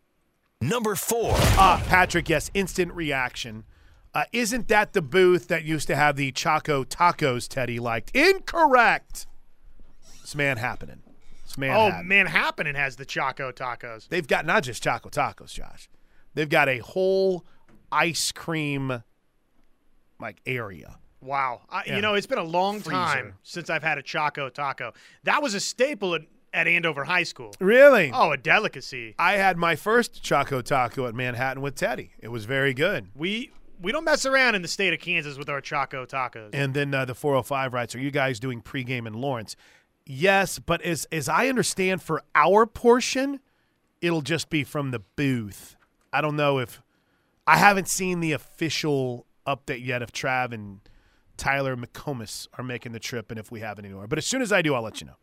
Number 0.61 0.95
four. 0.95 1.31
Ah, 1.57 1.83
Patrick, 1.87 2.29
yes, 2.29 2.49
instant 2.53 2.93
reaction. 2.93 3.65
Uh, 4.13 4.23
isn't 4.31 4.67
that 4.67 4.93
the 4.93 5.01
booth 5.01 5.47
that 5.47 5.63
used 5.63 5.87
to 5.87 5.95
have 5.95 6.15
the 6.15 6.31
Choco 6.31 6.83
Tacos 6.83 7.47
Teddy 7.47 7.79
liked? 7.79 8.11
Incorrect. 8.15 9.25
It's 10.21 10.35
man 10.35 10.57
happening. 10.57 11.01
It's 11.43 11.57
man 11.57 11.75
Oh, 11.75 11.89
happening. 11.89 12.07
Manhattan 12.09 12.75
has 12.75 12.95
the 12.95 13.05
Choco 13.05 13.51
tacos. 13.51 14.07
They've 14.07 14.27
got 14.27 14.45
not 14.45 14.63
just 14.63 14.81
Choco 14.83 15.09
Tacos, 15.09 15.53
Josh. 15.53 15.89
They've 16.35 16.49
got 16.49 16.69
a 16.69 16.77
whole 16.79 17.45
ice 17.91 18.31
cream 18.31 19.03
like 20.19 20.37
area. 20.45 20.97
Wow. 21.21 21.61
I, 21.69 21.83
Yeah. 21.85 21.95
You 21.97 22.01
know, 22.01 22.13
it's 22.15 22.27
been 22.27 22.37
a 22.37 22.43
long 22.43 22.79
Freezer. 22.79 22.91
time 22.91 23.33
since 23.43 23.69
I've 23.69 23.83
had 23.83 23.97
a 23.97 24.01
Choco 24.03 24.49
taco. 24.49 24.93
That 25.23 25.41
was 25.43 25.53
a 25.53 25.59
staple 25.59 26.15
at, 26.15 26.21
at 26.53 26.67
Andover 26.67 27.03
High 27.03 27.23
School. 27.23 27.53
Really? 27.59 28.11
Oh, 28.13 28.31
a 28.31 28.37
delicacy. 28.37 29.15
I 29.17 29.33
had 29.33 29.57
my 29.57 29.75
first 29.75 30.21
Choco 30.21 30.61
Taco 30.61 31.07
at 31.07 31.15
Manhattan 31.15 31.61
with 31.61 31.75
Teddy. 31.75 32.11
It 32.19 32.29
was 32.29 32.45
very 32.45 32.73
good. 32.73 33.09
We 33.15 33.51
we 33.81 33.91
don't 33.91 34.05
mess 34.05 34.25
around 34.25 34.55
in 34.55 34.61
the 34.61 34.67
state 34.67 34.93
of 34.93 34.99
Kansas 34.99 35.37
with 35.37 35.49
our 35.49 35.59
Choco 35.59 36.05
tacos. 36.05 36.51
And 36.53 36.73
then 36.73 36.93
uh, 36.93 37.05
the 37.05 37.15
405 37.15 37.73
writes, 37.73 37.95
Are 37.95 37.99
you 37.99 38.11
guys 38.11 38.39
doing 38.39 38.61
pregame 38.61 39.05
in 39.07 39.13
Lawrence? 39.13 39.55
Yes, 40.05 40.59
but 40.59 40.81
as 40.81 41.05
as 41.11 41.27
I 41.27 41.47
understand, 41.47 42.01
for 42.01 42.23
our 42.35 42.65
portion, 42.65 43.39
it'll 44.01 44.21
just 44.21 44.49
be 44.49 44.63
from 44.63 44.91
the 44.91 44.99
booth. 44.99 45.75
I 46.11 46.21
don't 46.21 46.35
know 46.35 46.59
if 46.59 46.81
I 47.47 47.57
haven't 47.57 47.87
seen 47.87 48.19
the 48.19 48.31
official 48.31 49.25
update 49.47 49.85
yet 49.85 50.01
if 50.01 50.11
Trav 50.11 50.53
and 50.53 50.79
Tyler 51.35 51.75
McComas 51.75 52.47
are 52.57 52.63
making 52.63 52.91
the 52.91 52.99
trip 52.99 53.31
and 53.31 53.39
if 53.39 53.51
we 53.51 53.61
have 53.61 53.79
it 53.79 53.85
anymore. 53.85 54.07
But 54.07 54.17
as 54.17 54.25
soon 54.25 54.41
as 54.41 54.51
I 54.51 54.61
do, 54.61 54.75
I'll 54.75 54.81
let 54.83 55.01
you 55.01 55.07
know. 55.07 55.15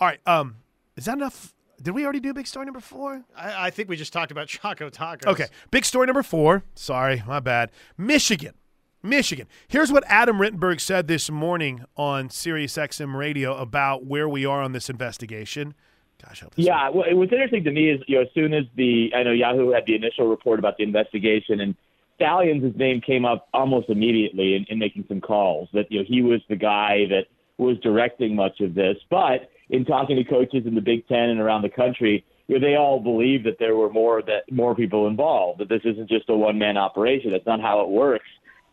All 0.00 0.06
right. 0.06 0.20
Um, 0.26 0.56
is 0.98 1.04
that 1.04 1.16
enough? 1.16 1.54
Did 1.80 1.92
we 1.92 2.02
already 2.02 2.18
do 2.18 2.34
big 2.34 2.48
story 2.48 2.66
number 2.66 2.80
four? 2.80 3.22
I, 3.36 3.68
I 3.68 3.70
think 3.70 3.88
we 3.88 3.96
just 3.96 4.12
talked 4.12 4.32
about 4.32 4.48
Choco 4.48 4.90
Tacos. 4.90 5.26
Okay. 5.26 5.46
Big 5.70 5.84
story 5.84 6.06
number 6.06 6.24
four. 6.24 6.64
Sorry, 6.74 7.22
my 7.26 7.38
bad. 7.38 7.70
Michigan. 7.96 8.54
Michigan. 9.00 9.46
Here's 9.68 9.92
what 9.92 10.02
Adam 10.08 10.38
Rittenberg 10.38 10.80
said 10.80 11.06
this 11.06 11.30
morning 11.30 11.84
on 11.96 12.30
Sirius 12.30 12.76
XM 12.76 13.14
radio 13.14 13.56
about 13.56 14.04
where 14.04 14.28
we 14.28 14.44
are 14.44 14.60
on 14.60 14.72
this 14.72 14.90
investigation. 14.90 15.74
Gosh, 16.20 16.42
I 16.42 16.46
hope 16.46 16.56
this 16.56 16.66
Yeah, 16.66 16.88
well, 16.88 17.04
what's 17.16 17.32
interesting 17.32 17.62
to 17.62 17.70
me 17.70 17.90
is, 17.90 18.00
you 18.08 18.16
know, 18.16 18.22
as 18.22 18.28
soon 18.34 18.52
as 18.52 18.64
the, 18.74 19.12
I 19.14 19.22
know 19.22 19.30
Yahoo 19.30 19.70
had 19.70 19.86
the 19.86 19.94
initial 19.94 20.26
report 20.26 20.58
about 20.58 20.78
the 20.78 20.82
investigation, 20.82 21.60
and 21.60 21.76
Stalions' 22.16 22.76
name 22.76 23.00
came 23.00 23.24
up 23.24 23.46
almost 23.54 23.88
immediately 23.88 24.56
in, 24.56 24.66
in 24.68 24.80
making 24.80 25.04
some 25.06 25.20
calls 25.20 25.68
that, 25.74 25.92
you 25.92 26.00
know, 26.00 26.04
he 26.08 26.22
was 26.22 26.40
the 26.48 26.56
guy 26.56 27.06
that 27.10 27.26
was 27.56 27.78
directing 27.78 28.34
much 28.34 28.60
of 28.60 28.74
this. 28.74 28.96
But 29.08 29.48
in 29.70 29.84
talking 29.84 30.16
to 30.16 30.24
coaches 30.24 30.64
in 30.66 30.74
the 30.74 30.80
Big 30.80 31.06
Ten 31.08 31.30
and 31.30 31.40
around 31.40 31.62
the 31.62 31.70
country, 31.70 32.24
they 32.48 32.76
all 32.76 33.00
believe 33.00 33.44
that 33.44 33.58
there 33.58 33.76
were 33.76 33.90
more 33.90 34.22
that 34.22 34.50
more 34.50 34.74
people 34.74 35.06
involved. 35.06 35.60
That 35.60 35.68
this 35.68 35.82
isn't 35.84 36.08
just 36.08 36.28
a 36.30 36.34
one 36.34 36.58
man 36.58 36.76
operation. 36.76 37.30
That's 37.32 37.46
not 37.46 37.60
how 37.60 37.82
it 37.82 37.88
works 37.88 38.28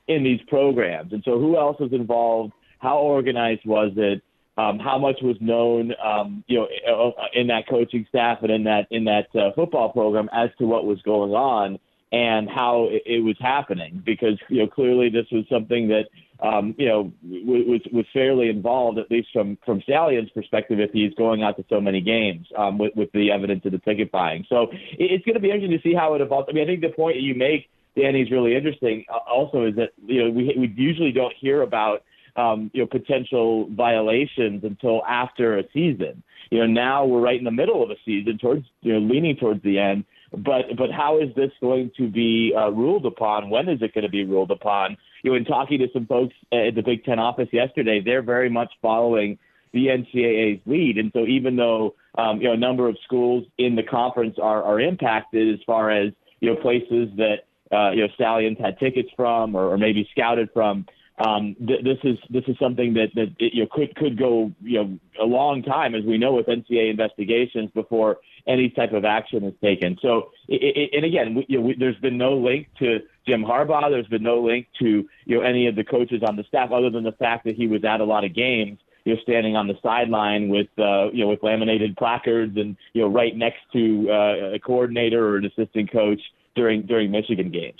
in 0.07 0.23
these 0.23 0.39
programs. 0.47 1.11
And 1.11 1.21
so, 1.25 1.39
who 1.39 1.57
else 1.57 1.79
was 1.79 1.91
involved? 1.91 2.53
How 2.79 2.99
organized 2.99 3.65
was 3.65 3.91
it? 3.97 4.21
Um, 4.57 4.79
how 4.79 4.97
much 4.97 5.17
was 5.21 5.35
known, 5.41 5.93
um, 6.01 6.41
you 6.47 6.57
know, 6.57 7.13
in 7.33 7.47
that 7.47 7.67
coaching 7.69 8.05
staff 8.07 8.37
and 8.41 8.51
in 8.51 8.63
that 8.63 8.87
in 8.89 9.03
that 9.05 9.27
uh, 9.35 9.51
football 9.53 9.89
program 9.89 10.29
as 10.31 10.49
to 10.59 10.65
what 10.65 10.85
was 10.85 11.01
going 11.01 11.31
on 11.31 11.77
and 12.13 12.49
how 12.49 12.87
it, 12.89 13.03
it 13.05 13.19
was 13.19 13.35
happening? 13.41 14.01
Because 14.05 14.39
you 14.47 14.59
know, 14.59 14.67
clearly 14.67 15.09
this 15.09 15.25
was 15.29 15.43
something 15.49 15.89
that 15.89 16.05
um, 16.41 16.75
you 16.77 16.87
know 16.87 17.11
was 17.23 17.81
was 17.91 18.05
fairly 18.13 18.49
involved, 18.49 18.97
at 18.97 19.09
least 19.09 19.29
from 19.31 19.57
from 19.65 19.81
Stalions' 19.81 20.29
perspective, 20.31 20.79
if 20.79 20.91
he's 20.91 21.13
going 21.15 21.43
out 21.43 21.57
to 21.57 21.65
so 21.69 21.79
many 21.79 22.01
games 22.01 22.47
um, 22.57 22.77
with 22.77 22.95
with 22.95 23.11
the 23.13 23.31
evidence 23.31 23.65
of 23.65 23.71
the 23.71 23.79
ticket 23.79 24.11
buying. 24.11 24.45
So 24.49 24.63
it, 24.63 25.11
it's 25.11 25.25
going 25.25 25.35
to 25.35 25.39
be 25.39 25.49
interesting 25.49 25.77
to 25.77 25.81
see 25.81 25.93
how 25.93 26.13
it 26.15 26.21
evolves. 26.21 26.47
I 26.49 26.53
mean, 26.53 26.63
I 26.63 26.67
think 26.67 26.81
the 26.81 26.89
point 26.89 27.17
that 27.17 27.21
you 27.21 27.35
make, 27.35 27.69
Danny, 27.95 28.21
is 28.21 28.31
really 28.31 28.55
interesting. 28.55 29.05
Uh, 29.09 29.19
also, 29.29 29.65
is 29.65 29.75
that 29.75 29.91
you 30.05 30.23
know 30.23 30.29
we 30.29 30.53
we 30.57 30.73
usually 30.75 31.11
don't 31.11 31.33
hear 31.39 31.61
about 31.61 32.03
um, 32.35 32.69
you 32.73 32.81
know, 32.81 32.87
potential 32.87 33.69
violations 33.71 34.63
until 34.63 35.03
after 35.05 35.57
a 35.57 35.63
season. 35.73 36.23
You 36.51 36.59
know, 36.59 36.67
now 36.67 37.05
we're 37.05 37.21
right 37.21 37.37
in 37.37 37.45
the 37.45 37.51
middle 37.51 37.83
of 37.83 37.89
a 37.89 37.95
season, 38.05 38.37
towards 38.37 38.65
you 38.81 38.93
know, 38.93 38.99
leaning 38.99 39.35
towards 39.37 39.63
the 39.63 39.79
end. 39.79 40.05
But 40.31 40.75
but 40.77 40.91
how 40.91 41.19
is 41.19 41.33
this 41.35 41.51
going 41.61 41.91
to 41.97 42.09
be 42.09 42.53
uh, 42.55 42.69
ruled 42.69 43.05
upon? 43.05 43.49
When 43.49 43.69
is 43.69 43.81
it 43.81 43.93
going 43.93 44.03
to 44.03 44.09
be 44.09 44.25
ruled 44.25 44.51
upon? 44.51 44.97
You 45.25 45.31
know, 45.31 45.37
in 45.37 45.45
talking 45.45 45.79
to 45.79 45.87
some 45.91 46.05
folks 46.05 46.35
at 46.53 46.75
the 46.75 46.83
Big 46.83 47.03
Ten 47.03 47.17
office 47.17 47.49
yesterday, 47.51 47.99
they're 47.99 48.21
very 48.21 48.47
much 48.47 48.71
following 48.79 49.39
the 49.73 49.87
NCAA's 49.87 50.61
lead, 50.67 50.99
and 50.99 51.11
so 51.13 51.25
even 51.25 51.55
though 51.55 51.95
um, 52.15 52.39
you 52.39 52.47
know 52.47 52.53
a 52.53 52.57
number 52.57 52.87
of 52.87 52.95
schools 53.03 53.43
in 53.57 53.75
the 53.75 53.81
conference 53.81 54.37
are 54.39 54.61
are 54.61 54.79
impacted 54.79 55.51
as 55.51 55.59
far 55.65 55.89
as 55.89 56.13
you 56.41 56.53
know 56.53 56.61
places 56.61 57.09
that 57.17 57.37
uh, 57.75 57.89
you 57.89 58.01
know 58.01 58.07
Stalions 58.13 58.59
had 58.59 58.77
tickets 58.77 59.09
from 59.15 59.55
or, 59.55 59.65
or 59.65 59.79
maybe 59.79 60.07
scouted 60.11 60.47
from 60.53 60.85
um, 61.17 61.55
th- 61.65 61.83
this 61.83 61.97
is 62.03 62.17
this 62.29 62.43
is 62.47 62.57
something 62.59 62.93
that 62.95 63.07
that 63.15 63.35
it, 63.39 63.53
you 63.53 63.63
know, 63.63 63.69
could 63.71 63.95
could 63.95 64.17
go 64.17 64.51
you 64.61 64.83
know 64.83 64.99
a 65.21 65.25
long 65.25 65.63
time, 65.63 65.95
as 65.95 66.03
we 66.03 66.17
know 66.17 66.33
with 66.33 66.47
NCAA 66.47 66.89
investigations 66.89 67.71
before 67.73 68.17
any 68.47 68.69
type 68.69 68.91
of 68.91 69.05
action 69.05 69.43
is 69.45 69.53
taken. 69.61 69.97
So, 70.01 70.31
it, 70.47 70.61
it, 70.61 70.89
and 70.93 71.05
again, 71.05 71.35
we, 71.35 71.45
you 71.47 71.57
know, 71.57 71.65
we, 71.67 71.75
there's 71.75 71.97
been 71.97 72.17
no 72.17 72.37
link 72.37 72.67
to 72.79 72.99
Jim 73.25 73.43
Harbaugh. 73.43 73.89
There's 73.89 74.07
been 74.07 74.23
no 74.23 74.41
link 74.41 74.67
to 74.79 75.07
you 75.25 75.37
know 75.37 75.41
any 75.41 75.67
of 75.67 75.75
the 75.77 75.85
coaches 75.85 76.21
on 76.27 76.35
the 76.35 76.43
staff, 76.43 76.71
other 76.71 76.89
than 76.89 77.03
the 77.03 77.13
fact 77.13 77.45
that 77.45 77.55
he 77.55 77.67
was 77.67 77.85
at 77.85 78.01
a 78.01 78.05
lot 78.05 78.25
of 78.25 78.35
games. 78.35 78.79
You 79.05 79.13
know, 79.13 79.21
standing 79.21 79.55
on 79.55 79.67
the 79.67 79.75
sideline 79.81 80.49
with 80.49 80.67
uh, 80.77 81.11
you 81.13 81.23
know 81.23 81.29
with 81.29 81.43
laminated 81.43 81.95
placards 81.95 82.57
and 82.57 82.75
you 82.93 83.03
know 83.03 83.07
right 83.07 83.35
next 83.35 83.59
to 83.71 84.07
uh, 84.09 84.55
a 84.55 84.59
coordinator 84.59 85.25
or 85.25 85.37
an 85.37 85.45
assistant 85.45 85.93
coach 85.93 86.19
during 86.55 86.81
during 86.81 87.09
Michigan 87.09 87.51
games. 87.51 87.79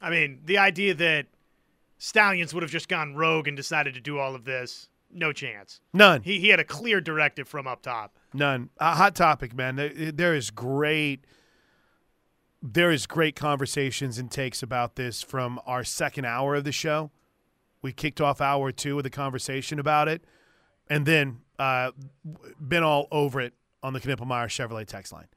I 0.00 0.10
mean, 0.10 0.40
the 0.44 0.58
idea 0.58 0.94
that 0.94 1.26
Stalions 2.04 2.52
would 2.52 2.64
have 2.64 2.72
just 2.72 2.88
gone 2.88 3.14
rogue 3.14 3.46
and 3.46 3.56
decided 3.56 3.94
to 3.94 4.00
do 4.00 4.18
all 4.18 4.34
of 4.34 4.44
this. 4.44 4.88
No 5.12 5.32
chance. 5.32 5.80
None. 5.94 6.22
He, 6.22 6.40
he 6.40 6.48
had 6.48 6.58
a 6.58 6.64
clear 6.64 7.00
directive 7.00 7.46
from 7.46 7.68
up 7.68 7.80
top. 7.80 8.18
None. 8.34 8.70
A 8.78 8.96
hot 8.96 9.14
topic, 9.14 9.54
man. 9.54 9.76
There, 9.76 10.10
there 10.10 10.34
is 10.34 10.50
great. 10.50 11.24
There 12.60 12.90
is 12.90 13.06
great 13.06 13.36
conversations 13.36 14.18
and 14.18 14.32
takes 14.32 14.64
about 14.64 14.96
this 14.96 15.22
from 15.22 15.60
our 15.64 15.84
second 15.84 16.24
hour 16.24 16.56
of 16.56 16.64
the 16.64 16.72
show. 16.72 17.12
We 17.82 17.92
kicked 17.92 18.20
off 18.20 18.40
hour 18.40 18.72
two 18.72 18.96
with 18.96 19.06
a 19.06 19.10
conversation 19.10 19.78
about 19.78 20.08
it, 20.08 20.24
and 20.88 21.06
then 21.06 21.42
uh, 21.56 21.92
been 22.60 22.82
all 22.82 23.06
over 23.12 23.40
it 23.40 23.54
on 23.80 23.92
the 23.92 24.00
Knippelmeyer 24.00 24.48
Chevrolet 24.48 24.86
text 24.88 25.12
line. 25.12 25.28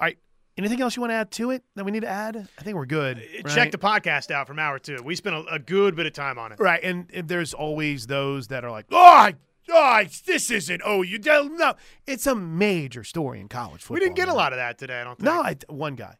All 0.00 0.06
right, 0.06 0.18
Anything 0.58 0.82
else 0.82 0.96
you 0.96 1.00
want 1.00 1.12
to 1.12 1.16
add 1.16 1.30
to 1.32 1.52
it 1.52 1.62
that 1.76 1.84
we 1.84 1.92
need 1.92 2.00
to 2.00 2.08
add? 2.08 2.36
I 2.58 2.62
think 2.62 2.76
we're 2.76 2.86
good. 2.86 3.18
Right? 3.18 3.54
Check 3.54 3.70
the 3.70 3.78
podcast 3.78 4.32
out 4.32 4.48
from 4.48 4.58
hour 4.58 4.80
two. 4.80 4.98
We 5.04 5.14
spent 5.14 5.36
a, 5.36 5.54
a 5.54 5.58
good 5.60 5.94
bit 5.94 6.06
of 6.06 6.12
time 6.12 6.36
on 6.36 6.50
it. 6.50 6.58
Right, 6.58 6.82
and, 6.82 7.08
and, 7.14 7.28
there's 7.28 7.54
always 7.54 8.08
those 8.08 8.48
that 8.48 8.64
are 8.64 8.70
like, 8.70 8.86
oh, 8.90 9.30
oh 9.70 10.04
this 10.26 10.50
isn't. 10.50 10.82
Oh, 10.84 11.02
you 11.02 11.18
don't 11.18 11.56
know. 11.56 11.74
It's 12.06 12.26
a 12.26 12.34
major 12.34 13.04
story 13.04 13.40
in 13.40 13.48
college 13.48 13.82
football. 13.82 13.94
We 13.94 14.00
didn't 14.00 14.16
get 14.16 14.26
man. 14.26 14.34
a 14.34 14.38
lot 14.38 14.52
of 14.52 14.56
that 14.56 14.78
today. 14.78 15.00
I 15.00 15.04
don't 15.04 15.16
think. 15.16 15.26
No, 15.26 15.42
I, 15.42 15.56
one 15.68 15.94
guy. 15.94 16.16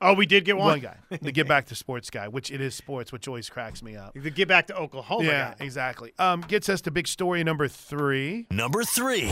Oh, 0.00 0.14
we 0.14 0.26
did 0.26 0.44
get 0.44 0.56
one. 0.56 0.66
One 0.66 0.80
guy, 0.80 0.96
the 1.20 1.30
get 1.30 1.46
back 1.46 1.66
to 1.66 1.74
sports 1.74 2.08
guy, 2.08 2.28
which 2.28 2.50
it 2.50 2.60
is 2.60 2.74
sports, 2.74 3.12
which 3.12 3.28
always 3.28 3.50
cracks 3.50 3.82
me 3.82 3.96
up. 3.96 4.14
The 4.14 4.30
get 4.30 4.48
back 4.48 4.66
to 4.68 4.76
Oklahoma. 4.76 5.24
Guy. 5.24 5.30
Yeah, 5.30 5.54
guy. 5.58 5.64
exactly. 5.64 6.12
Um, 6.18 6.40
gets 6.40 6.68
us 6.70 6.80
to 6.82 6.90
big 6.90 7.06
story 7.06 7.44
number 7.44 7.68
three. 7.68 8.46
Number 8.50 8.82
three. 8.82 9.30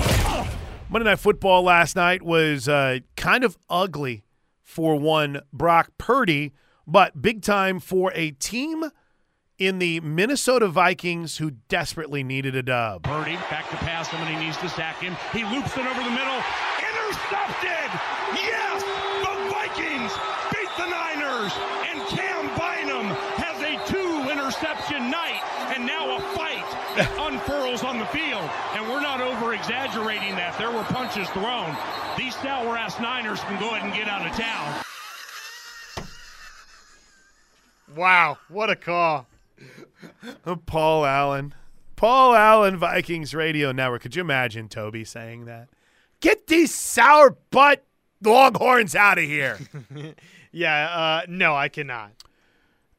Monday 0.93 1.09
Night 1.09 1.21
Football 1.21 1.63
last 1.63 1.95
night 1.95 2.21
was 2.21 2.67
uh, 2.67 2.99
kind 3.17 3.45
of 3.45 3.57
ugly 3.69 4.25
for 4.61 4.97
one 4.97 5.41
Brock 5.53 5.93
Purdy, 5.99 6.53
but 6.85 7.23
big 7.23 7.43
time 7.43 7.79
for 7.79 8.11
a 8.17 8.33
team 8.33 8.91
in 9.57 9.79
the 9.79 10.01
Minnesota 10.01 10.67
Vikings 10.67 11.37
who 11.37 11.53
desperately 11.69 12.25
needed 12.25 12.57
a 12.57 12.63
dub. 12.65 13.05
Purdy 13.05 13.37
back 13.37 13.71
to 13.71 13.77
pass 13.77 14.09
him 14.09 14.21
and 14.23 14.37
he 14.37 14.45
needs 14.45 14.57
to 14.57 14.69
sack 14.69 15.01
him. 15.01 15.17
He 15.33 15.45
loops 15.45 15.77
it 15.77 15.87
over 15.87 16.03
the 16.03 16.11
middle. 16.11 16.43
Intercepted! 16.83 17.91
Yes! 18.35 18.83
The 19.23 19.35
Vikings 19.47 20.11
beat 20.51 20.75
the 20.75 20.91
Niners! 20.91 21.53
And 21.87 22.03
Cam 22.11 22.51
Bynum 22.59 23.07
has 23.39 23.63
a 23.63 23.79
two 23.87 24.29
interception 24.29 25.09
night 25.09 25.39
and 25.73 25.87
now 25.87 26.17
a 26.17 26.21
fight 26.35 26.51
unfurls 27.71 27.89
on 27.89 27.99
the 27.99 28.07
field. 28.07 28.51
And 28.75 28.89
we're 28.89 29.01
not 29.01 29.21
over 29.21 29.55
exaggerating 29.55 30.35
that. 30.37 30.57
There 30.59 30.71
were 30.71 30.83
punches 30.85 31.29
thrown. 31.31 31.77
These 32.17 32.35
sour 32.37 32.77
ass 32.77 32.99
Niners 33.01 33.41
can 33.41 33.59
go 33.61 33.71
ahead 33.71 33.85
and 33.85 33.95
get 33.95 34.09
out 34.09 34.27
of 34.27 34.33
town. 34.33 34.83
Wow, 37.97 38.39
what 38.49 38.71
a 38.71 38.77
call. 38.77 39.27
Paul 40.67 41.05
Allen. 41.05 41.55
Paul 41.97 42.35
Allen, 42.35 42.77
Vikings 42.77 43.35
Radio 43.35 43.73
Network. 43.73 44.03
Could 44.03 44.17
you 44.17 44.23
imagine 44.23 44.69
Toby 44.69 45.05
saying 45.05 45.45
that? 45.47 45.69
Get 46.21 46.47
these 46.47 46.75
sour 46.75 47.37
butt 47.51 47.85
longhorns 48.23 48.95
out 48.95 49.19
of 49.19 49.25
here. 49.25 49.59
yeah, 50.53 50.89
uh, 50.95 51.23
no, 51.29 51.55
I 51.55 51.69
cannot. 51.69 52.13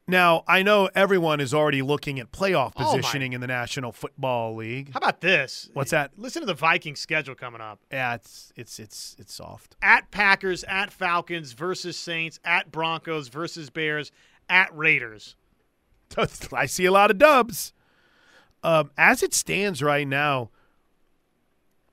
Now, 0.08 0.42
I 0.48 0.62
know 0.62 0.90
everyone 0.94 1.40
is 1.40 1.54
already 1.54 1.80
looking 1.80 2.18
at 2.18 2.32
playoff 2.32 2.72
oh, 2.76 2.84
positioning 2.84 3.32
oh 3.32 3.36
in 3.36 3.40
the 3.40 3.46
National 3.46 3.92
Football 3.92 4.56
League. 4.56 4.92
How 4.92 4.98
about 4.98 5.20
this? 5.20 5.70
What's 5.74 5.92
that? 5.92 6.10
Listen 6.16 6.42
to 6.42 6.46
the 6.46 6.54
Vikings 6.54 6.98
schedule 6.98 7.36
coming 7.36 7.60
up. 7.60 7.78
Yeah, 7.90 8.14
it's 8.14 8.52
it's 8.56 8.78
it's 8.80 9.16
it's 9.18 9.32
soft. 9.32 9.76
At 9.80 10.10
Packers, 10.10 10.64
at 10.64 10.92
Falcons 10.92 11.52
versus 11.52 11.96
Saints, 11.96 12.40
at 12.44 12.72
Broncos 12.72 13.28
versus 13.28 13.70
Bears, 13.70 14.10
at 14.48 14.76
Raiders. 14.76 15.36
I 16.52 16.66
see 16.66 16.84
a 16.84 16.92
lot 16.92 17.10
of 17.10 17.18
dubs. 17.18 17.72
Um, 18.64 18.90
as 18.96 19.22
it 19.22 19.34
stands 19.34 19.82
right 19.82 20.06
now, 20.06 20.50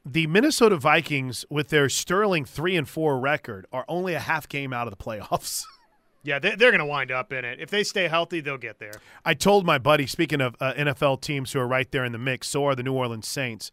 the 0.06 0.28
Minnesota 0.28 0.78
Vikings, 0.78 1.46
with 1.50 1.70
their 1.70 1.90
sterling 1.90 2.46
three 2.46 2.76
and 2.76 2.88
four 2.88 3.20
record, 3.20 3.66
are 3.72 3.86
only 3.88 4.14
a 4.14 4.20
half 4.20 4.48
game 4.48 4.74
out 4.74 4.88
of 4.88 4.98
the 4.98 5.04
playoffs. 5.04 5.64
Yeah, 6.24 6.40
they're, 6.40 6.56
they're 6.56 6.72
going 6.72 6.80
to 6.80 6.86
wind 6.86 7.12
up 7.12 7.32
in 7.32 7.46
it. 7.46 7.60
If 7.60 7.70
they 7.70 7.84
stay 7.84 8.08
healthy, 8.08 8.42
they'll 8.42 8.58
get 8.58 8.80
there. 8.80 8.94
I 9.24 9.34
told 9.34 9.66
my 9.66 9.78
buddy, 9.78 10.06
speaking 10.06 10.42
of 10.42 10.56
uh, 10.60 10.74
NFL 10.74 11.22
teams 11.22 11.54
who 11.54 11.60
are 11.60 11.68
right 11.68 11.90
there 11.92 12.04
in 12.04 12.12
the 12.12 12.18
mix, 12.18 12.48
so 12.50 12.66
are 12.66 12.76
the 12.76 12.84
New 12.84 12.94
Orleans 12.94 13.28
Saints. 13.28 13.72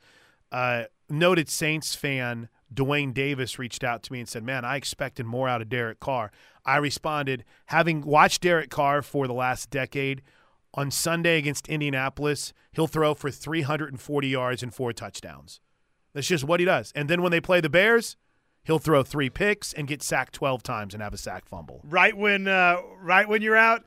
Uh, 0.52 0.84
noted 1.10 1.48
Saints 1.48 1.94
fan 1.94 2.48
Dwayne 2.72 3.12
Davis 3.14 3.58
reached 3.58 3.84
out 3.84 4.02
to 4.04 4.12
me 4.12 4.20
and 4.20 4.28
said, 4.28 4.44
Man, 4.44 4.64
I 4.64 4.76
expected 4.76 5.26
more 5.26 5.48
out 5.48 5.62
of 5.62 5.68
Derek 5.68 6.00
Carr. 6.00 6.30
I 6.64 6.76
responded, 6.78 7.44
having 7.66 8.02
watched 8.02 8.42
Derek 8.42 8.70
Carr 8.70 9.02
for 9.02 9.26
the 9.26 9.34
last 9.34 9.70
decade, 9.70 10.22
on 10.74 10.90
Sunday 10.90 11.38
against 11.38 11.68
Indianapolis, 11.68 12.52
he'll 12.72 12.86
throw 12.86 13.14
for 13.14 13.30
340 13.30 14.28
yards 14.28 14.62
and 14.62 14.74
four 14.74 14.92
touchdowns. 14.92 15.60
That's 16.12 16.26
just 16.26 16.44
what 16.44 16.60
he 16.60 16.66
does. 16.66 16.92
And 16.94 17.08
then 17.08 17.22
when 17.22 17.32
they 17.32 17.40
play 17.40 17.60
the 17.60 17.70
Bears, 17.70 18.16
he'll 18.66 18.78
throw 18.78 19.02
three 19.02 19.30
picks 19.30 19.72
and 19.72 19.86
get 19.88 20.02
sacked 20.02 20.34
12 20.34 20.62
times 20.62 20.92
and 20.94 21.02
have 21.02 21.14
a 21.14 21.18
sack 21.18 21.46
fumble. 21.46 21.80
Right 21.84 22.16
when 22.16 22.46
uh, 22.48 22.80
right 23.00 23.28
when 23.28 23.42
you're 23.42 23.56
out, 23.56 23.84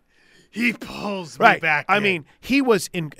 he 0.50 0.74
pulls 0.74 1.38
me 1.40 1.44
Right. 1.46 1.62
back. 1.62 1.86
I 1.88 1.98
in. 1.98 2.04
mean, 2.04 2.26
he 2.40 2.62
was 2.62 2.90
in 2.94 3.12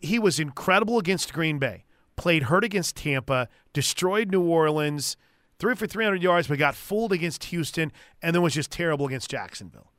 he 0.00 0.18
was 0.18 0.38
incredible 0.40 0.98
against 0.98 1.32
Green 1.32 1.58
Bay. 1.58 1.84
Played 2.16 2.44
hurt 2.44 2.64
against 2.64 2.96
Tampa, 2.96 3.48
destroyed 3.72 4.30
New 4.32 4.42
Orleans, 4.42 5.16
threw 5.58 5.74
for 5.76 5.86
300 5.86 6.20
yards, 6.22 6.48
but 6.48 6.58
got 6.58 6.74
fooled 6.74 7.12
against 7.12 7.44
Houston, 7.44 7.92
and 8.22 8.34
then 8.34 8.42
was 8.42 8.54
just 8.54 8.70
terrible 8.72 9.06
against 9.06 9.30
Jacksonville. 9.30 9.92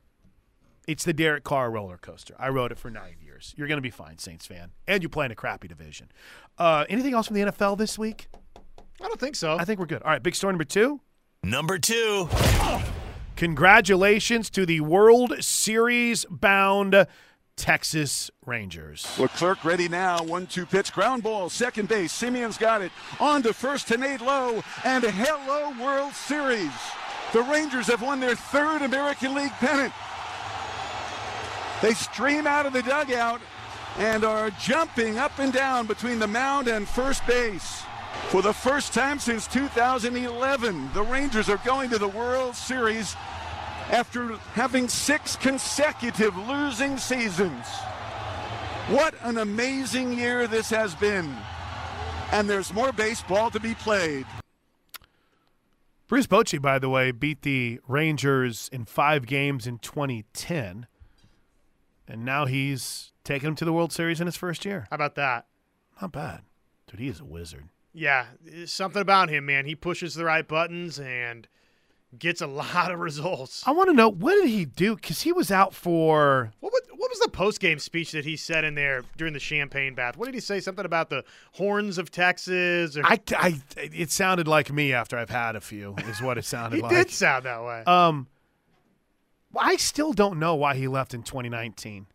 It's 0.86 1.04
the 1.04 1.12
Derek 1.12 1.44
Carr 1.44 1.70
roller 1.70 1.96
coaster. 1.98 2.34
I 2.38 2.48
rode 2.48 2.72
it 2.72 2.78
for 2.78 2.90
nine 2.90 3.16
years. 3.22 3.54
You're 3.56 3.68
going 3.68 3.78
to 3.78 3.82
be 3.82 3.90
fine, 3.90 4.18
Saints 4.18 4.44
fan, 4.46 4.72
and 4.88 5.02
you 5.02 5.08
play 5.08 5.24
in 5.26 5.30
a 5.30 5.34
crappy 5.34 5.68
division. 5.68 6.10
Uh, 6.58 6.84
anything 6.88 7.14
else 7.14 7.26
from 7.28 7.36
the 7.36 7.42
NFL 7.42 7.78
this 7.78 7.98
week? 7.98 8.28
I 9.00 9.06
don't 9.08 9.20
think 9.20 9.36
so. 9.36 9.56
I 9.58 9.64
think 9.64 9.78
we're 9.80 9.86
good. 9.86 10.02
All 10.02 10.10
right, 10.10 10.22
big 10.22 10.34
story 10.34 10.52
number 10.52 10.64
two. 10.64 11.00
Number 11.42 11.78
two. 11.78 12.28
Congratulations 13.36 14.50
to 14.50 14.66
the 14.66 14.82
World 14.82 15.42
Series 15.42 16.26
bound 16.26 17.06
Texas 17.56 18.30
Rangers. 18.44 19.06
Leclerc 19.18 19.64
ready 19.64 19.88
now. 19.88 20.22
One 20.22 20.46
two 20.46 20.66
pitch. 20.66 20.92
Ground 20.92 21.22
ball. 21.22 21.48
Second 21.48 21.88
base. 21.88 22.12
Semien's 22.12 22.58
got 22.58 22.82
it. 22.82 22.92
On 23.18 23.42
to 23.42 23.54
first 23.54 23.88
to 23.88 23.96
Nate 23.96 24.20
Lowe. 24.20 24.62
And 24.84 25.02
hello, 25.02 25.72
World 25.82 26.12
Series. 26.12 26.70
The 27.32 27.42
Rangers 27.42 27.86
have 27.86 28.02
won 28.02 28.20
their 28.20 28.34
third 28.34 28.82
American 28.82 29.34
League 29.34 29.52
pennant. 29.52 29.94
They 31.80 31.94
stream 31.94 32.46
out 32.46 32.66
of 32.66 32.74
the 32.74 32.82
dugout 32.82 33.40
and 33.96 34.24
are 34.24 34.50
jumping 34.50 35.16
up 35.16 35.38
and 35.38 35.54
down 35.54 35.86
between 35.86 36.18
the 36.18 36.28
mound 36.28 36.68
and 36.68 36.86
first 36.86 37.26
base. 37.26 37.82
For 38.28 38.42
the 38.42 38.52
first 38.52 38.92
time 38.94 39.18
since 39.18 39.46
2011, 39.48 40.90
the 40.94 41.02
Rangers 41.02 41.48
are 41.48 41.60
going 41.64 41.90
to 41.90 41.98
the 41.98 42.08
World 42.08 42.54
Series 42.54 43.16
after 43.90 44.36
having 44.54 44.88
six 44.88 45.34
consecutive 45.36 46.36
losing 46.46 46.96
seasons. 46.96 47.66
What 48.88 49.14
an 49.22 49.38
amazing 49.38 50.12
year 50.12 50.46
this 50.46 50.70
has 50.70 50.94
been. 50.94 51.34
And 52.32 52.48
there's 52.48 52.72
more 52.72 52.92
baseball 52.92 53.50
to 53.50 53.58
be 53.58 53.74
played. 53.74 54.26
Bruce 56.06 56.26
Bochy, 56.26 56.60
by 56.60 56.80
the 56.80 56.88
way, 56.88 57.12
beat 57.12 57.42
the 57.42 57.80
Rangers 57.86 58.68
in 58.72 58.84
five 58.84 59.26
games 59.26 59.66
in 59.66 59.78
2010, 59.78 60.88
and 62.08 62.24
now 62.24 62.46
he's 62.46 63.12
taking 63.22 63.46
them 63.46 63.54
to 63.54 63.64
the 63.64 63.72
World 63.72 63.92
Series 63.92 64.20
in 64.20 64.26
his 64.26 64.34
first 64.34 64.64
year. 64.64 64.88
How 64.90 64.96
about 64.96 65.14
that? 65.14 65.46
Not 66.02 66.10
bad. 66.10 66.40
Dude, 66.88 66.98
he 66.98 67.06
is 67.06 67.20
a 67.20 67.24
wizard. 67.24 67.68
Yeah, 67.92 68.26
something 68.66 69.02
about 69.02 69.30
him, 69.30 69.46
man. 69.46 69.66
He 69.66 69.74
pushes 69.74 70.14
the 70.14 70.24
right 70.24 70.46
buttons 70.46 70.98
and 70.98 71.48
gets 72.18 72.40
a 72.40 72.46
lot 72.46 72.90
of 72.90 73.00
results. 73.00 73.62
I 73.66 73.72
want 73.72 73.88
to 73.88 73.94
know, 73.94 74.08
what 74.08 74.34
did 74.34 74.48
he 74.48 74.64
do? 74.64 74.94
Because 74.94 75.22
he 75.22 75.32
was 75.32 75.50
out 75.50 75.74
for. 75.74 76.52
What 76.60 76.72
was, 76.72 76.82
what 76.96 77.10
was 77.10 77.18
the 77.20 77.30
post 77.30 77.60
game 77.60 77.78
speech 77.78 78.12
that 78.12 78.24
he 78.24 78.36
said 78.36 78.64
in 78.64 78.74
there 78.74 79.04
during 79.16 79.32
the 79.32 79.40
champagne 79.40 79.94
bath? 79.94 80.16
What 80.16 80.26
did 80.26 80.34
he 80.34 80.40
say? 80.40 80.60
Something 80.60 80.84
about 80.84 81.10
the 81.10 81.24
horns 81.52 81.98
of 81.98 82.10
Texas? 82.10 82.96
Or, 82.96 83.04
I, 83.04 83.20
I, 83.36 83.60
it 83.76 84.10
sounded 84.10 84.46
like 84.46 84.72
me 84.72 84.92
after 84.92 85.18
I've 85.18 85.30
had 85.30 85.56
a 85.56 85.60
few, 85.60 85.96
is 86.08 86.22
what 86.22 86.38
it 86.38 86.44
sounded 86.46 86.76
he 86.76 86.82
like. 86.82 86.92
It 86.92 86.94
did 86.94 87.10
sound 87.10 87.44
that 87.44 87.62
way. 87.62 87.82
Um, 87.86 88.28
I 89.56 89.76
still 89.76 90.12
don't 90.12 90.38
know 90.38 90.54
why 90.54 90.76
he 90.76 90.86
left 90.86 91.12
in 91.12 91.22
2019. 91.22 92.06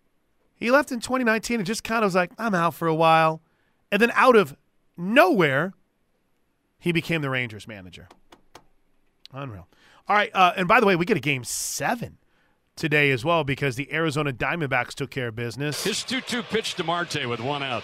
He 0.58 0.72
left 0.72 0.92
in 0.92 1.02
2019 1.02 1.60
and 1.60 1.68
just 1.68 1.84
kind 1.84 2.04
of 2.04 2.08
was 2.08 2.16
like, 2.16 2.32
I'm 2.38 2.56
out 2.56 2.74
for 2.76 2.88
a 2.88 2.96
while. 2.96 3.42
And 3.92 4.02
then 4.02 4.12
out 4.14 4.38
of 4.38 4.56
nowhere, 4.98 5.74
he 6.80 6.92
became 6.92 7.22
the 7.22 7.30
Rangers 7.30 7.68
manager. 7.68 8.08
Unreal. 9.34 9.68
All 10.08 10.16
right. 10.16 10.30
Uh, 10.34 10.54
and 10.56 10.68
by 10.68 10.80
the 10.80 10.86
way, 10.86 10.96
we 10.96 11.06
get 11.06 11.18
a 11.18 11.22
game 11.22 11.44
seven 11.44 12.18
today 12.76 13.12
as 13.12 13.24
well 13.24 13.44
because 13.44 13.76
the 13.76 13.92
Arizona 13.92 14.32
Diamondbacks 14.32 14.94
took 14.94 15.10
care 15.10 15.30
of 15.30 15.36
business. 15.36 15.84
His 15.84 16.04
2 16.04 16.22
2 16.22 16.44
pitch 16.44 16.76
to 16.76 16.84
Marte 16.84 17.28
with 17.28 17.40
one 17.40 17.64
out. 17.64 17.84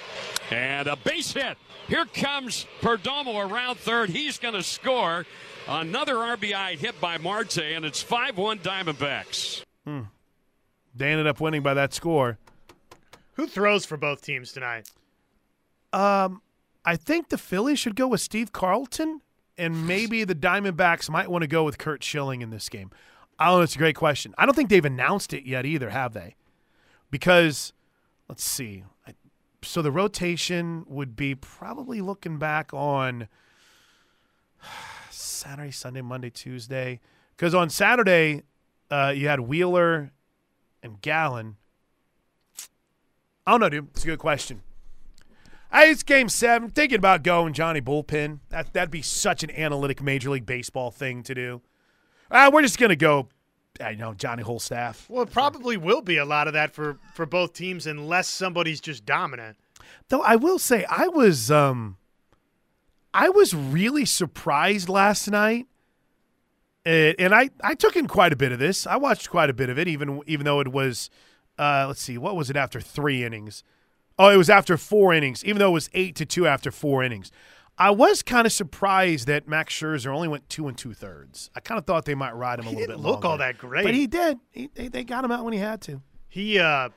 And 0.49 0.87
a 0.87 0.95
base 0.95 1.33
hit. 1.33 1.57
Here 1.87 2.05
comes 2.05 2.67
Perdomo 2.81 3.49
around 3.49 3.77
third. 3.77 4.09
He's 4.09 4.37
going 4.37 4.53
to 4.53 4.63
score. 4.63 5.25
Another 5.67 6.15
RBI 6.15 6.77
hit 6.77 6.99
by 6.99 7.17
Marte, 7.17 7.59
and 7.59 7.85
it's 7.85 8.01
5 8.01 8.37
1 8.37 8.59
Diamondbacks. 8.59 9.63
They 10.95 11.11
ended 11.11 11.27
up 11.27 11.39
winning 11.39 11.61
by 11.61 11.73
that 11.75 11.93
score. 11.93 12.37
Who 13.33 13.47
throws 13.47 13.85
for 13.85 13.97
both 13.97 14.21
teams 14.21 14.51
tonight? 14.51 14.89
Um, 15.93 16.41
I 16.83 16.95
think 16.95 17.29
the 17.29 17.37
Phillies 17.37 17.79
should 17.79 17.95
go 17.95 18.07
with 18.07 18.21
Steve 18.21 18.51
Carlton, 18.51 19.21
and 19.57 19.85
maybe 19.87 20.23
the 20.23 20.35
Diamondbacks 20.35 21.09
might 21.09 21.29
want 21.29 21.43
to 21.43 21.47
go 21.47 21.63
with 21.63 21.77
Curt 21.77 22.03
Schilling 22.03 22.41
in 22.41 22.49
this 22.49 22.69
game. 22.69 22.89
I 23.37 23.47
don't 23.47 23.59
know. 23.59 23.63
It's 23.63 23.75
a 23.75 23.79
great 23.79 23.95
question. 23.95 24.33
I 24.37 24.45
don't 24.45 24.55
think 24.55 24.69
they've 24.69 24.83
announced 24.83 25.33
it 25.33 25.45
yet 25.45 25.65
either, 25.65 25.89
have 25.89 26.13
they? 26.13 26.35
Because 27.09 27.73
let's 28.27 28.43
see. 28.43 28.83
So 29.63 29.81
the 29.81 29.91
rotation 29.91 30.85
would 30.87 31.15
be 31.15 31.35
probably 31.35 32.01
looking 32.01 32.39
back 32.39 32.73
on 32.73 33.27
Saturday, 35.09 35.71
Sunday, 35.71 36.01
Monday, 36.01 36.29
Tuesday. 36.29 36.99
Because 37.35 37.53
on 37.53 37.69
Saturday, 37.69 38.43
uh, 38.89 39.13
you 39.15 39.27
had 39.27 39.41
Wheeler 39.41 40.11
and 40.81 41.01
Gallen. 41.01 41.57
I 43.45 43.51
don't 43.51 43.59
know, 43.59 43.69
dude. 43.69 43.87
It's 43.91 44.03
a 44.03 44.07
good 44.07 44.19
question. 44.19 44.61
It's 45.73 46.03
game 46.03 46.29
seven. 46.29 46.69
Thinking 46.69 46.97
about 46.97 47.23
going 47.23 47.53
Johnny 47.53 47.81
Bullpen. 47.81 48.39
That, 48.49 48.73
that'd 48.73 48.91
be 48.91 49.01
such 49.01 49.43
an 49.43 49.51
analytic 49.51 50.01
Major 50.01 50.29
League 50.29 50.45
Baseball 50.45 50.91
thing 50.91 51.23
to 51.23 51.33
do. 51.33 51.61
Uh, 52.29 52.49
we're 52.53 52.61
just 52.61 52.77
going 52.77 52.89
to 52.89 52.95
go, 52.95 53.29
you 53.79 53.95
know, 53.95 54.13
Johnny 54.13 54.43
Wholestaff. 54.43 55.09
Well, 55.09 55.23
it 55.23 55.31
probably 55.31 55.77
will 55.77 56.01
be 56.01 56.17
a 56.17 56.25
lot 56.25 56.47
of 56.47 56.53
that 56.53 56.73
for, 56.73 56.97
for 57.13 57.25
both 57.25 57.53
teams 57.53 57.87
unless 57.87 58.27
somebody's 58.27 58.81
just 58.81 59.05
dominant. 59.05 59.57
Though 60.09 60.21
I 60.21 60.35
will 60.35 60.59
say, 60.59 60.85
I 60.89 61.07
was, 61.07 61.49
um, 61.49 61.97
I 63.13 63.29
was 63.29 63.53
really 63.53 64.05
surprised 64.05 64.89
last 64.89 65.29
night. 65.29 65.67
Uh, 66.85 67.13
and 67.19 67.33
I, 67.33 67.49
I 67.63 67.75
took 67.75 67.95
in 67.95 68.07
quite 68.07 68.33
a 68.33 68.35
bit 68.35 68.51
of 68.51 68.59
this. 68.59 68.87
I 68.87 68.95
watched 68.97 69.29
quite 69.29 69.49
a 69.49 69.53
bit 69.53 69.69
of 69.69 69.77
it, 69.77 69.87
even 69.87 70.21
even 70.25 70.45
though 70.45 70.59
it 70.61 70.69
was, 70.69 71.11
uh, 71.59 71.85
let's 71.87 72.01
see, 72.01 72.17
what 72.17 72.35
was 72.35 72.49
it 72.49 72.55
after 72.55 72.81
three 72.81 73.23
innings? 73.23 73.63
Oh, 74.23 74.29
it 74.29 74.37
was 74.37 74.51
after 74.51 74.77
four 74.77 75.15
innings, 75.15 75.43
even 75.43 75.57
though 75.57 75.69
it 75.69 75.73
was 75.73 75.89
eight 75.95 76.15
to 76.17 76.27
two 76.27 76.45
after 76.45 76.69
four 76.69 77.03
innings. 77.03 77.31
I 77.75 77.89
was 77.89 78.21
kind 78.21 78.45
of 78.45 78.53
surprised 78.53 79.25
that 79.25 79.47
Max 79.47 79.73
Scherzer 79.73 80.13
only 80.13 80.27
went 80.27 80.47
two 80.47 80.67
and 80.67 80.77
two 80.77 80.93
thirds. 80.93 81.49
I 81.55 81.59
kind 81.59 81.79
of 81.79 81.85
thought 81.87 82.05
they 82.05 82.13
might 82.13 82.35
ride 82.35 82.59
him 82.59 82.65
a 82.65 82.69
little 82.69 82.81
didn't 82.81 83.01
bit. 83.01 83.07
look 83.07 83.25
all 83.25 83.39
that 83.39 83.57
great. 83.57 83.83
but 83.83 83.95
he 83.95 84.05
did. 84.05 84.37
He, 84.51 84.69
they, 84.75 84.89
they 84.89 85.03
got 85.03 85.25
him 85.25 85.31
out 85.31 85.43
when 85.43 85.53
he 85.53 85.59
had 85.59 85.81
to. 85.81 86.03
He 86.29 86.59
uh 86.59 86.89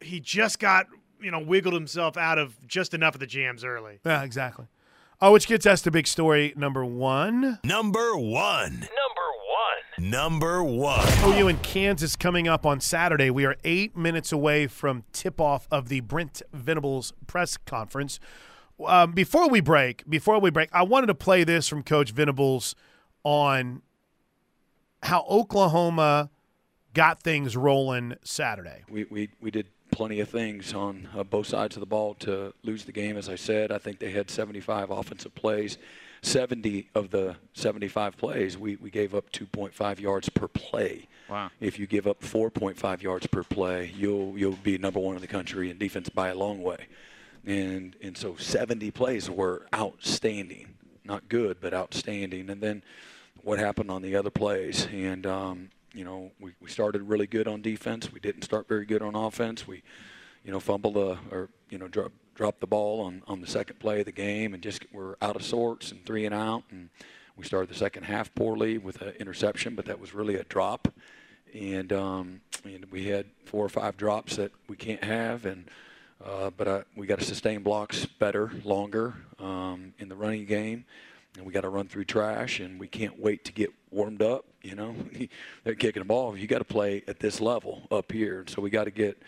he 0.00 0.20
just 0.20 0.58
got 0.58 0.86
you 1.18 1.30
know 1.30 1.40
wiggled 1.40 1.72
himself 1.72 2.18
out 2.18 2.36
of 2.36 2.58
just 2.68 2.92
enough 2.92 3.14
of 3.14 3.20
the 3.20 3.26
jams 3.26 3.64
early. 3.64 4.00
Yeah, 4.04 4.22
exactly. 4.22 4.66
Oh, 5.22 5.32
which 5.32 5.46
gets 5.46 5.64
us 5.64 5.80
to 5.82 5.90
big 5.90 6.06
story 6.06 6.52
number 6.56 6.84
one. 6.84 7.58
Number 7.64 8.14
one. 8.18 8.20
Number 8.20 8.32
one. 8.34 8.82
Number 9.98 10.62
one. 10.62 11.06
OU 11.24 11.48
in 11.48 11.58
Kansas 11.58 12.16
coming 12.16 12.48
up 12.48 12.66
on 12.66 12.80
Saturday. 12.80 13.30
We 13.30 13.44
are 13.44 13.56
eight 13.64 13.96
minutes 13.96 14.32
away 14.32 14.66
from 14.66 15.04
tip 15.12 15.40
off 15.40 15.68
of 15.70 15.88
the 15.88 16.00
Brent 16.00 16.42
Venables 16.52 17.12
press 17.26 17.56
conference. 17.56 18.18
Um, 18.84 19.12
before 19.12 19.48
we 19.48 19.60
break, 19.60 20.08
before 20.08 20.40
we 20.40 20.50
break, 20.50 20.68
I 20.72 20.82
wanted 20.82 21.06
to 21.06 21.14
play 21.14 21.44
this 21.44 21.68
from 21.68 21.84
Coach 21.84 22.10
Venables 22.10 22.74
on 23.22 23.82
how 25.02 25.24
Oklahoma 25.28 26.30
got 26.92 27.22
things 27.22 27.56
rolling 27.56 28.14
Saturday. 28.24 28.82
we, 28.90 29.04
we, 29.04 29.28
we 29.40 29.50
did 29.50 29.66
plenty 29.90 30.18
of 30.18 30.28
things 30.28 30.74
on 30.74 31.08
uh, 31.16 31.22
both 31.22 31.46
sides 31.46 31.76
of 31.76 31.80
the 31.80 31.86
ball 31.86 32.14
to 32.14 32.52
lose 32.64 32.84
the 32.84 32.92
game. 32.92 33.16
As 33.16 33.28
I 33.28 33.36
said, 33.36 33.70
I 33.70 33.78
think 33.78 34.00
they 34.00 34.10
had 34.10 34.28
75 34.28 34.90
offensive 34.90 35.34
plays. 35.36 35.78
70 36.24 36.88
of 36.94 37.10
the 37.10 37.36
75 37.52 38.16
plays, 38.16 38.56
we, 38.58 38.76
we 38.76 38.90
gave 38.90 39.14
up 39.14 39.30
2.5 39.32 40.00
yards 40.00 40.28
per 40.28 40.48
play. 40.48 41.08
Wow. 41.28 41.50
If 41.60 41.78
you 41.78 41.86
give 41.86 42.06
up 42.06 42.20
4.5 42.20 43.02
yards 43.02 43.26
per 43.26 43.42
play, 43.42 43.92
you'll 43.96 44.36
you'll 44.36 44.58
be 44.62 44.78
number 44.78 45.00
one 45.00 45.16
in 45.16 45.20
the 45.20 45.26
country 45.26 45.70
in 45.70 45.78
defense 45.78 46.08
by 46.08 46.28
a 46.28 46.34
long 46.34 46.62
way. 46.62 46.86
And 47.46 47.96
and 48.02 48.16
so 48.16 48.36
70 48.36 48.90
plays 48.90 49.30
were 49.30 49.66
outstanding, 49.74 50.74
not 51.04 51.28
good, 51.28 51.58
but 51.60 51.72
outstanding. 51.72 52.50
And 52.50 52.60
then 52.60 52.82
what 53.42 53.58
happened 53.58 53.90
on 53.90 54.02
the 54.02 54.16
other 54.16 54.30
plays? 54.30 54.86
And 54.92 55.26
um, 55.26 55.70
you 55.94 56.04
know, 56.04 56.32
we, 56.40 56.52
we 56.60 56.68
started 56.68 57.02
really 57.02 57.26
good 57.26 57.46
on 57.48 57.62
defense. 57.62 58.12
We 58.12 58.20
didn't 58.20 58.42
start 58.42 58.68
very 58.68 58.84
good 58.84 59.00
on 59.00 59.14
offense. 59.14 59.66
We, 59.66 59.82
you 60.44 60.52
know, 60.52 60.60
fumble 60.60 60.92
the 60.92 61.18
or 61.30 61.48
you 61.70 61.78
know 61.78 61.88
drop, 61.88 62.12
dropped 62.34 62.60
the 62.60 62.66
ball 62.66 63.00
on, 63.00 63.22
on 63.26 63.40
the 63.40 63.46
second 63.46 63.78
play 63.78 64.00
of 64.00 64.06
the 64.06 64.12
game 64.12 64.54
and 64.54 64.62
just 64.62 64.84
were 64.92 65.16
out 65.22 65.36
of 65.36 65.42
sorts 65.42 65.90
and 65.90 66.04
three 66.04 66.26
and 66.26 66.34
out. 66.34 66.64
And 66.70 66.90
we 67.36 67.44
started 67.44 67.70
the 67.70 67.74
second 67.74 68.04
half 68.04 68.34
poorly 68.34 68.78
with 68.78 69.00
an 69.00 69.14
interception, 69.18 69.74
but 69.74 69.86
that 69.86 69.98
was 69.98 70.14
really 70.14 70.36
a 70.36 70.44
drop. 70.44 70.88
And 71.54 71.92
um, 71.92 72.40
and 72.64 72.84
we 72.90 73.06
had 73.06 73.26
four 73.44 73.64
or 73.64 73.68
five 73.68 73.96
drops 73.96 74.36
that 74.36 74.52
we 74.68 74.76
can't 74.76 75.04
have 75.04 75.46
and. 75.46 75.68
Uh, 76.24 76.48
but 76.56 76.68
I, 76.68 76.82
we 76.96 77.06
got 77.06 77.18
to 77.18 77.24
sustain 77.24 77.62
blocks 77.62 78.06
better, 78.06 78.50
longer 78.62 79.14
um, 79.38 79.92
in 79.98 80.08
the 80.08 80.14
running 80.14 80.46
game, 80.46 80.86
and 81.36 81.44
we 81.44 81.52
got 81.52 81.62
to 81.62 81.68
run 81.68 81.88
through 81.88 82.04
trash, 82.04 82.60
and 82.60 82.78
we 82.78 82.86
can't 82.86 83.18
wait 83.18 83.44
to 83.44 83.52
get 83.52 83.70
warmed 83.90 84.22
up. 84.22 84.44
You 84.62 84.74
know, 84.74 84.94
they're 85.64 85.74
kicking 85.74 86.00
the 86.00 86.06
ball. 86.06 86.36
You 86.36 86.46
got 86.46 86.58
to 86.58 86.64
play 86.64 87.02
at 87.08 87.18
this 87.18 87.40
level 87.40 87.82
up 87.90 88.12
here, 88.12 88.40
and 88.40 88.48
so 88.48 88.62
we 88.62 88.70
got 88.70 88.84
to 88.84 88.90
get, 88.90 89.20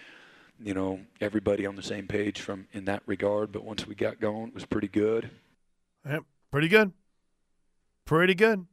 you 0.63 0.75
know, 0.75 1.01
everybody 1.21 1.67
on 1.67 1.77
the 1.77 1.83
same 1.83 2.07
page 2.07 2.41
from 2.41 2.67
in 2.73 2.85
that 2.87 3.03
regard. 3.07 3.53
But 3.53 3.65
once 3.65 3.87
we 3.87 3.95
got 3.95 4.21
going, 4.21 4.49
it 4.49 4.55
was 4.55 4.67
pretty 4.67 4.89
good. 4.89 5.31
Yep, 6.09 6.25
pretty 6.51 6.69
good. 6.69 6.93
Pretty 8.05 8.35
good. 8.35 8.67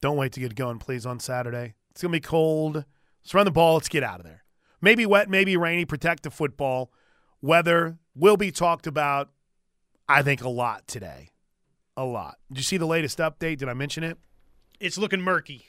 Don't 0.00 0.16
wait 0.16 0.32
to 0.32 0.40
get 0.40 0.54
going, 0.54 0.78
please, 0.78 1.06
on 1.06 1.20
Saturday. 1.20 1.74
It's 1.90 2.02
going 2.02 2.12
to 2.12 2.16
be 2.16 2.20
cold. 2.20 2.84
Let's 3.22 3.34
run 3.34 3.44
the 3.44 3.52
ball. 3.52 3.74
Let's 3.74 3.88
get 3.88 4.02
out 4.02 4.20
of 4.20 4.26
there. 4.26 4.42
Maybe 4.80 5.06
wet, 5.06 5.30
maybe 5.30 5.56
rainy. 5.56 5.84
Protect 5.84 6.24
the 6.24 6.30
football. 6.30 6.90
Weather 7.40 7.98
will 8.14 8.36
be 8.36 8.50
talked 8.50 8.86
about, 8.86 9.30
I 10.08 10.22
think, 10.22 10.42
a 10.42 10.48
lot 10.48 10.86
today. 10.88 11.30
A 11.96 12.04
lot. 12.04 12.38
Did 12.50 12.58
you 12.58 12.64
see 12.64 12.76
the 12.78 12.86
latest 12.86 13.18
update? 13.18 13.58
Did 13.58 13.68
I 13.68 13.74
mention 13.74 14.02
it? 14.02 14.18
It's 14.80 14.98
looking 14.98 15.20
murky. 15.20 15.68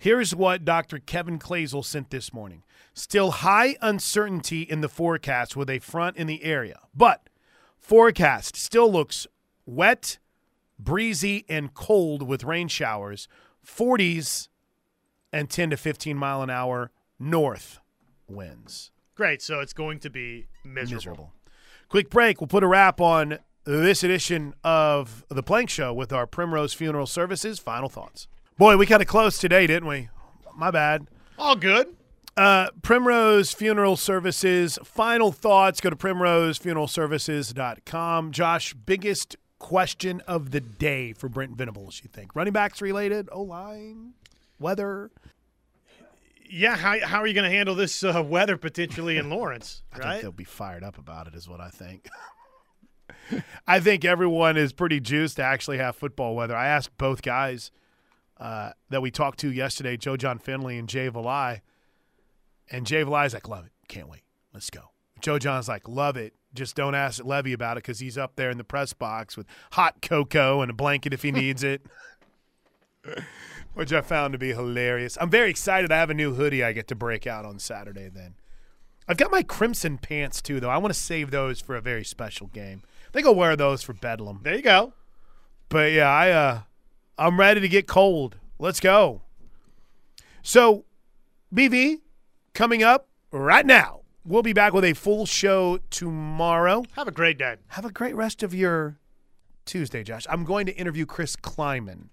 Here's 0.00 0.34
what 0.34 0.64
Dr. 0.64 0.98
Kevin 0.98 1.38
Kloesel 1.38 1.84
sent 1.84 2.08
this 2.08 2.32
morning. 2.32 2.62
Still 2.94 3.30
high 3.32 3.76
uncertainty 3.82 4.62
in 4.62 4.80
the 4.80 4.88
forecast 4.88 5.56
with 5.56 5.68
a 5.68 5.78
front 5.78 6.16
in 6.16 6.26
the 6.26 6.42
area, 6.42 6.80
but 6.94 7.28
forecast 7.78 8.56
still 8.56 8.90
looks 8.90 9.26
wet, 9.66 10.16
breezy, 10.78 11.44
and 11.50 11.74
cold 11.74 12.22
with 12.22 12.44
rain 12.44 12.66
showers, 12.66 13.28
40s 13.62 14.48
and 15.34 15.50
10 15.50 15.68
to 15.68 15.76
15 15.76 16.16
mile 16.16 16.40
an 16.40 16.48
hour 16.48 16.90
north 17.18 17.78
winds. 18.26 18.92
Great. 19.14 19.42
So 19.42 19.60
it's 19.60 19.74
going 19.74 19.98
to 19.98 20.08
be 20.08 20.46
miserable. 20.64 20.94
Miserable. 20.96 21.32
Quick 21.90 22.08
break. 22.08 22.40
We'll 22.40 22.48
put 22.48 22.64
a 22.64 22.68
wrap 22.68 23.02
on 23.02 23.38
this 23.64 24.02
edition 24.02 24.54
of 24.64 25.26
the 25.28 25.42
Plank 25.42 25.68
Show 25.68 25.92
with 25.92 26.10
our 26.10 26.26
Primrose 26.26 26.72
Funeral 26.72 27.06
Services 27.06 27.58
final 27.58 27.90
thoughts. 27.90 28.28
Boy, 28.60 28.76
we 28.76 28.84
kind 28.84 29.00
of 29.00 29.08
close 29.08 29.38
today, 29.38 29.66
didn't 29.66 29.88
we? 29.88 30.10
My 30.54 30.70
bad. 30.70 31.06
All 31.38 31.56
good. 31.56 31.96
Uh, 32.36 32.68
Primrose 32.82 33.54
Funeral 33.54 33.96
Services. 33.96 34.78
Final 34.84 35.32
thoughts. 35.32 35.80
Go 35.80 35.88
to 35.88 35.96
primrosefuneralservices.com. 35.96 38.32
Josh, 38.32 38.74
biggest 38.74 39.36
question 39.58 40.20
of 40.28 40.50
the 40.50 40.60
day 40.60 41.14
for 41.14 41.30
Brent 41.30 41.56
Venables, 41.56 42.02
you 42.04 42.10
think? 42.12 42.36
Running 42.36 42.52
backs 42.52 42.82
related? 42.82 43.30
O 43.32 43.40
line? 43.40 44.12
Weather? 44.58 45.10
Yeah. 46.46 46.76
How, 46.76 47.00
how 47.00 47.22
are 47.22 47.26
you 47.26 47.32
going 47.32 47.50
to 47.50 47.56
handle 47.56 47.74
this 47.74 48.04
uh, 48.04 48.22
weather 48.22 48.58
potentially 48.58 49.16
in 49.16 49.30
Lawrence? 49.36 49.84
I 49.90 50.00
right? 50.00 50.10
think 50.10 50.20
they'll 50.20 50.32
be 50.32 50.44
fired 50.44 50.84
up 50.84 50.98
about 50.98 51.26
it, 51.26 51.34
is 51.34 51.48
what 51.48 51.62
I 51.62 51.70
think. 51.70 52.10
I 53.66 53.80
think 53.80 54.04
everyone 54.04 54.58
is 54.58 54.74
pretty 54.74 55.00
juiced 55.00 55.36
to 55.36 55.44
actually 55.44 55.78
have 55.78 55.96
football 55.96 56.36
weather. 56.36 56.54
I 56.54 56.66
asked 56.66 56.98
both 56.98 57.22
guys 57.22 57.70
uh, 58.40 58.72
that 58.88 59.02
we 59.02 59.10
talked 59.10 59.38
to 59.40 59.52
yesterday, 59.52 59.96
Joe 59.96 60.16
Jon 60.16 60.38
Finley 60.38 60.78
and 60.78 60.88
Jay 60.88 61.10
Valai, 61.10 61.60
and 62.70 62.86
Jay 62.86 63.04
Valai's 63.04 63.34
like, 63.34 63.48
love 63.48 63.66
it. 63.66 63.72
Can't 63.88 64.08
wait. 64.08 64.22
Let's 64.54 64.70
go. 64.70 64.90
Joe 65.20 65.38
Jon's 65.38 65.68
like, 65.68 65.86
love 65.88 66.16
it. 66.16 66.34
Just 66.54 66.74
don't 66.74 66.94
ask 66.94 67.24
Levy 67.24 67.52
about 67.52 67.76
it 67.76 67.84
because 67.84 68.00
he's 68.00 68.16
up 68.18 68.36
there 68.36 68.50
in 68.50 68.58
the 68.58 68.64
press 68.64 68.92
box 68.92 69.36
with 69.36 69.46
hot 69.72 70.00
cocoa 70.02 70.62
and 70.62 70.70
a 70.70 70.74
blanket 70.74 71.12
if 71.12 71.22
he 71.22 71.30
needs 71.30 71.62
it. 71.62 71.82
Which 73.74 73.92
I 73.92 74.00
found 74.00 74.32
to 74.32 74.38
be 74.38 74.48
hilarious. 74.48 75.16
I'm 75.20 75.30
very 75.30 75.50
excited. 75.50 75.92
I 75.92 75.98
have 75.98 76.10
a 76.10 76.14
new 76.14 76.34
hoodie 76.34 76.64
I 76.64 76.72
get 76.72 76.88
to 76.88 76.96
break 76.96 77.26
out 77.26 77.44
on 77.44 77.58
Saturday 77.58 78.08
then. 78.08 78.34
I've 79.06 79.16
got 79.16 79.30
my 79.30 79.42
crimson 79.42 79.98
pants 79.98 80.42
too, 80.42 80.58
though. 80.58 80.70
I 80.70 80.78
want 80.78 80.92
to 80.92 80.98
save 80.98 81.30
those 81.30 81.60
for 81.60 81.76
a 81.76 81.80
very 81.80 82.04
special 82.04 82.48
game. 82.48 82.82
I 83.08 83.12
think 83.12 83.26
I'll 83.26 83.34
wear 83.34 83.54
those 83.54 83.82
for 83.82 83.92
Bedlam. 83.92 84.40
There 84.42 84.56
you 84.56 84.62
go. 84.62 84.92
But 85.68 85.92
yeah, 85.92 86.08
I 86.08 86.30
uh 86.30 86.60
I'm 87.20 87.38
ready 87.38 87.60
to 87.60 87.68
get 87.68 87.86
cold. 87.86 88.38
Let's 88.58 88.80
go. 88.80 89.20
So, 90.42 90.86
BV 91.54 91.98
coming 92.54 92.82
up 92.82 93.08
right 93.30 93.66
now. 93.66 94.00
We'll 94.24 94.42
be 94.42 94.54
back 94.54 94.72
with 94.72 94.84
a 94.84 94.94
full 94.94 95.26
show 95.26 95.80
tomorrow. 95.90 96.82
Have 96.96 97.08
a 97.08 97.12
great 97.12 97.36
day. 97.36 97.56
Have 97.68 97.84
a 97.84 97.92
great 97.92 98.16
rest 98.16 98.42
of 98.42 98.54
your 98.54 98.98
Tuesday, 99.66 100.02
Josh. 100.02 100.26
I'm 100.30 100.44
going 100.44 100.64
to 100.64 100.72
interview 100.72 101.04
Chris 101.04 101.36
Klieman. 101.36 102.08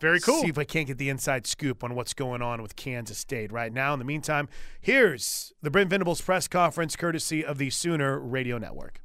Very 0.00 0.20
cool. 0.20 0.40
See 0.40 0.48
if 0.48 0.56
I 0.56 0.64
can't 0.64 0.86
get 0.86 0.96
the 0.96 1.10
inside 1.10 1.46
scoop 1.46 1.84
on 1.84 1.94
what's 1.94 2.14
going 2.14 2.40
on 2.40 2.62
with 2.62 2.76
Kansas 2.76 3.18
State 3.18 3.52
right 3.52 3.72
now. 3.72 3.92
In 3.92 3.98
the 3.98 4.06
meantime, 4.06 4.48
here's 4.80 5.52
the 5.60 5.70
Brent 5.70 5.90
Venables 5.90 6.22
press 6.22 6.48
conference 6.48 6.96
courtesy 6.96 7.44
of 7.44 7.58
the 7.58 7.68
Sooner 7.68 8.18
Radio 8.18 8.56
Network. 8.56 9.02